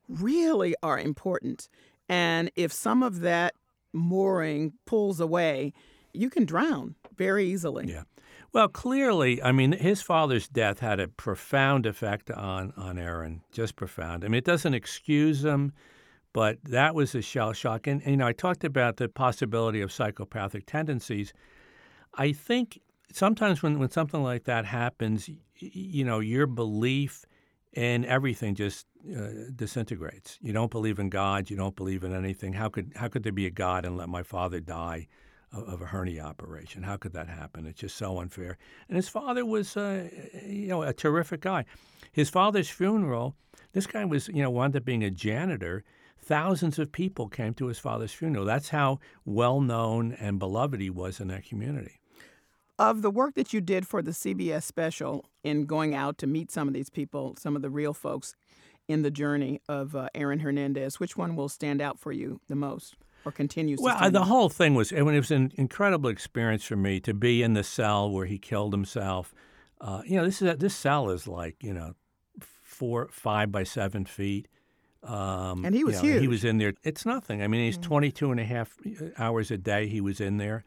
[0.08, 1.68] really are important.
[2.08, 3.54] And if some of that
[3.93, 5.72] mooring pulls away,
[6.12, 7.88] you can drown very easily.
[7.88, 8.03] Yeah.
[8.53, 13.76] Well, clearly, I mean, his father's death had a profound effect on on Aaron, just
[13.76, 14.24] profound.
[14.24, 15.72] I mean, it doesn't excuse him,
[16.32, 17.86] but that was a shell shock.
[17.86, 21.32] And, and you know, I talked about the possibility of psychopathic tendencies.
[22.14, 22.80] I think
[23.12, 27.24] sometimes when, when something like that happens, you know, your belief
[27.72, 28.86] in everything just
[29.16, 30.38] uh, disintegrates.
[30.40, 31.51] You don't believe in God.
[31.51, 32.53] You don't believe in anything.
[32.53, 35.09] How could how could there be a God and let my father die
[35.53, 36.82] of, of a hernia operation?
[36.82, 37.66] How could that happen?
[37.66, 38.59] It's just so unfair.
[38.88, 40.09] And his father was, uh,
[40.46, 41.64] you know, a terrific guy.
[42.12, 43.34] His father's funeral.
[43.72, 45.84] This guy was, you know, wound up being a janitor.
[46.18, 48.44] Thousands of people came to his father's funeral.
[48.44, 52.01] That's how well known and beloved he was in that community
[52.78, 56.51] of the work that you did for the CBS special in going out to meet
[56.51, 58.34] some of these people, some of the real folks
[58.91, 62.57] in the journey of uh, Aaron Hernandez, which one will stand out for you the
[62.57, 65.53] most or continues well, to stand the whole thing was, I mean, it was an
[65.57, 69.34] incredible experience for me to be in the cell where he killed himself.
[69.80, 71.95] Uh, you know, this is this cell is like you know,
[72.41, 74.49] four, five by seven feet.
[75.03, 76.74] Um, And he was you know, He was in there.
[76.82, 77.43] It's nothing.
[77.43, 78.76] I mean, he's 22 and a half
[79.18, 79.86] hours a day.
[79.86, 80.64] He was in there.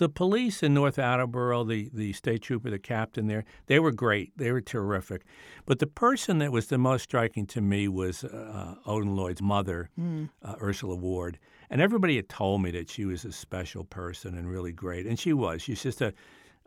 [0.00, 4.32] The police in North Attleboro, the, the state trooper, the captain there, they were great.
[4.34, 5.24] They were terrific.
[5.66, 9.90] But the person that was the most striking to me was uh, Odin Lloyd's mother,
[10.00, 10.30] Mm.
[10.42, 11.38] uh, Ursula Ward.
[11.68, 15.04] And everybody had told me that she was a special person and really great.
[15.06, 15.60] And she was.
[15.60, 16.14] She's just a,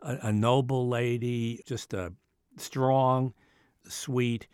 [0.00, 2.12] a, a noble lady, just a
[2.56, 3.34] strong,
[3.88, 4.46] sweet.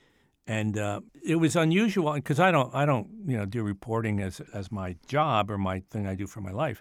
[0.47, 4.41] And uh, it was unusual because I don't, I don't, you know, do reporting as
[4.55, 6.81] as my job or my thing I do for my life.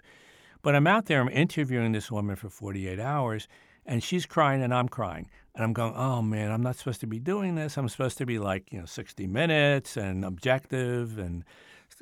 [0.62, 3.48] But I'm out there, I'm interviewing this woman for 48 hours,
[3.86, 5.28] and she's crying and I'm crying.
[5.54, 7.76] And I'm going, oh man, I'm not supposed to be doing this.
[7.76, 11.44] I'm supposed to be like, you know, 60 minutes and objective and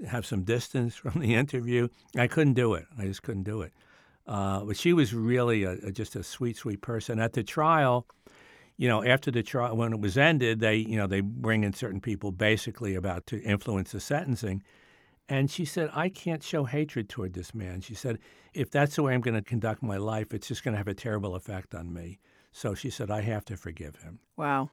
[0.06, 1.88] have some distance from the interview.
[2.16, 2.86] I couldn't do it.
[2.98, 3.72] I just couldn't do it.
[4.26, 7.18] Uh, but she was really a, a, just a sweet, sweet person.
[7.18, 8.06] At the trial,
[8.76, 11.72] you know, after the trial, when it was ended, they, you know, they bring in
[11.72, 14.62] certain people basically about to influence the sentencing.
[15.28, 17.80] And she said, I can't show hatred toward this man.
[17.82, 18.18] She said,
[18.54, 20.88] if that's the way I'm going to conduct my life, it's just going to have
[20.88, 22.18] a terrible effect on me.
[22.50, 24.20] So she said, I have to forgive him.
[24.36, 24.70] Wow.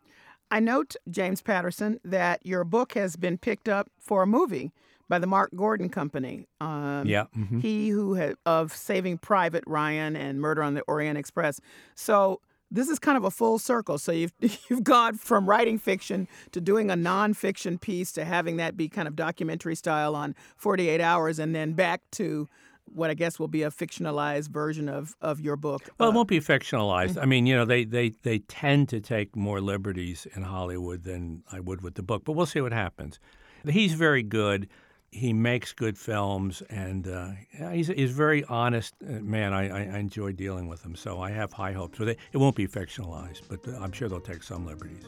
[0.49, 4.71] I note, James Patterson, that your book has been picked up for a movie
[5.09, 6.47] by the Mark Gordon Company.
[6.61, 7.61] Um, Yeah, mhm.
[7.61, 11.59] He who had, of Saving Private Ryan and Murder on the Orient Express.
[11.95, 12.41] So
[12.71, 13.97] this is kind of a full circle.
[13.97, 14.33] So you've
[14.69, 19.07] you've gone from writing fiction to doing a nonfiction piece to having that be kind
[19.07, 22.47] of documentary style on 48 Hours, and then back to
[22.93, 25.89] what I guess will be a fictionalized version of of your book.
[25.99, 27.21] Well, Uh, it won't be fictionalized.
[27.21, 31.43] I mean, you know, they, they, they tend to take more liberties in Hollywood than
[31.51, 33.19] I would with the book, but we'll see what happens.
[33.67, 34.69] He's very good.
[35.15, 37.29] He makes good films, and uh,
[37.71, 39.53] he's, he's a very honest uh, man.
[39.53, 42.01] I, I, enjoy dealing with him, so I have high hopes.
[42.01, 45.05] It, it won't be fictionalized, but uh, I'm sure they'll take some liberties.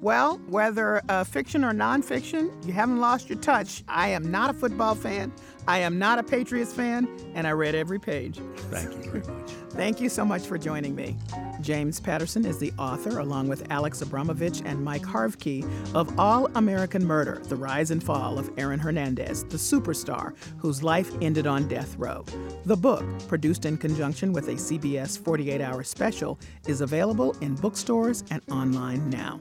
[0.00, 3.82] Well, whether uh, fiction or nonfiction, you haven't lost your touch.
[3.88, 5.32] I am not a football fan.
[5.66, 8.40] I am not a Patriots fan, and I read every page.
[8.70, 9.50] Thank you very much.
[9.70, 11.16] Thank you so much for joining me.
[11.60, 17.04] James Patterson is the author, along with Alex Abramovich and Mike Harvkey, of All American
[17.04, 21.96] Murder The Rise and Fall of Aaron Hernandez, the superstar whose life ended on death
[21.98, 22.24] row.
[22.64, 28.24] The book, produced in conjunction with a CBS 48 hour special, is available in bookstores
[28.30, 29.38] and online now.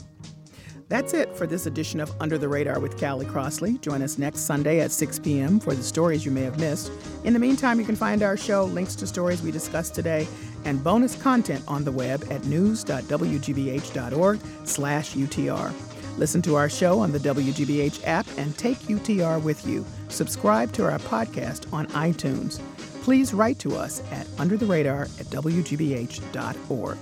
[0.90, 3.78] That's it for this edition of Under the Radar with Callie Crossley.
[3.80, 5.60] Join us next Sunday at 6 p.m.
[5.60, 6.94] for the stories you may have missed.
[7.26, 10.26] In the meantime, you can find our show, links to stories we discussed today,
[10.64, 15.74] and bonus content on the web at news.wgbh.org slash UTR.
[16.18, 19.86] Listen to our show on the WGBH app and take UTR with you.
[20.08, 22.62] Subscribe to our podcast on iTunes.
[23.04, 26.98] please write to us at undertheradar at wgbh.org.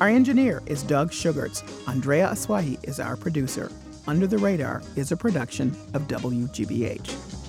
[0.00, 1.62] Our engineer is Doug Sugarts.
[1.86, 3.70] Andrea Aswahi is our producer.
[4.06, 7.39] Under the Radar is a production of WGBH.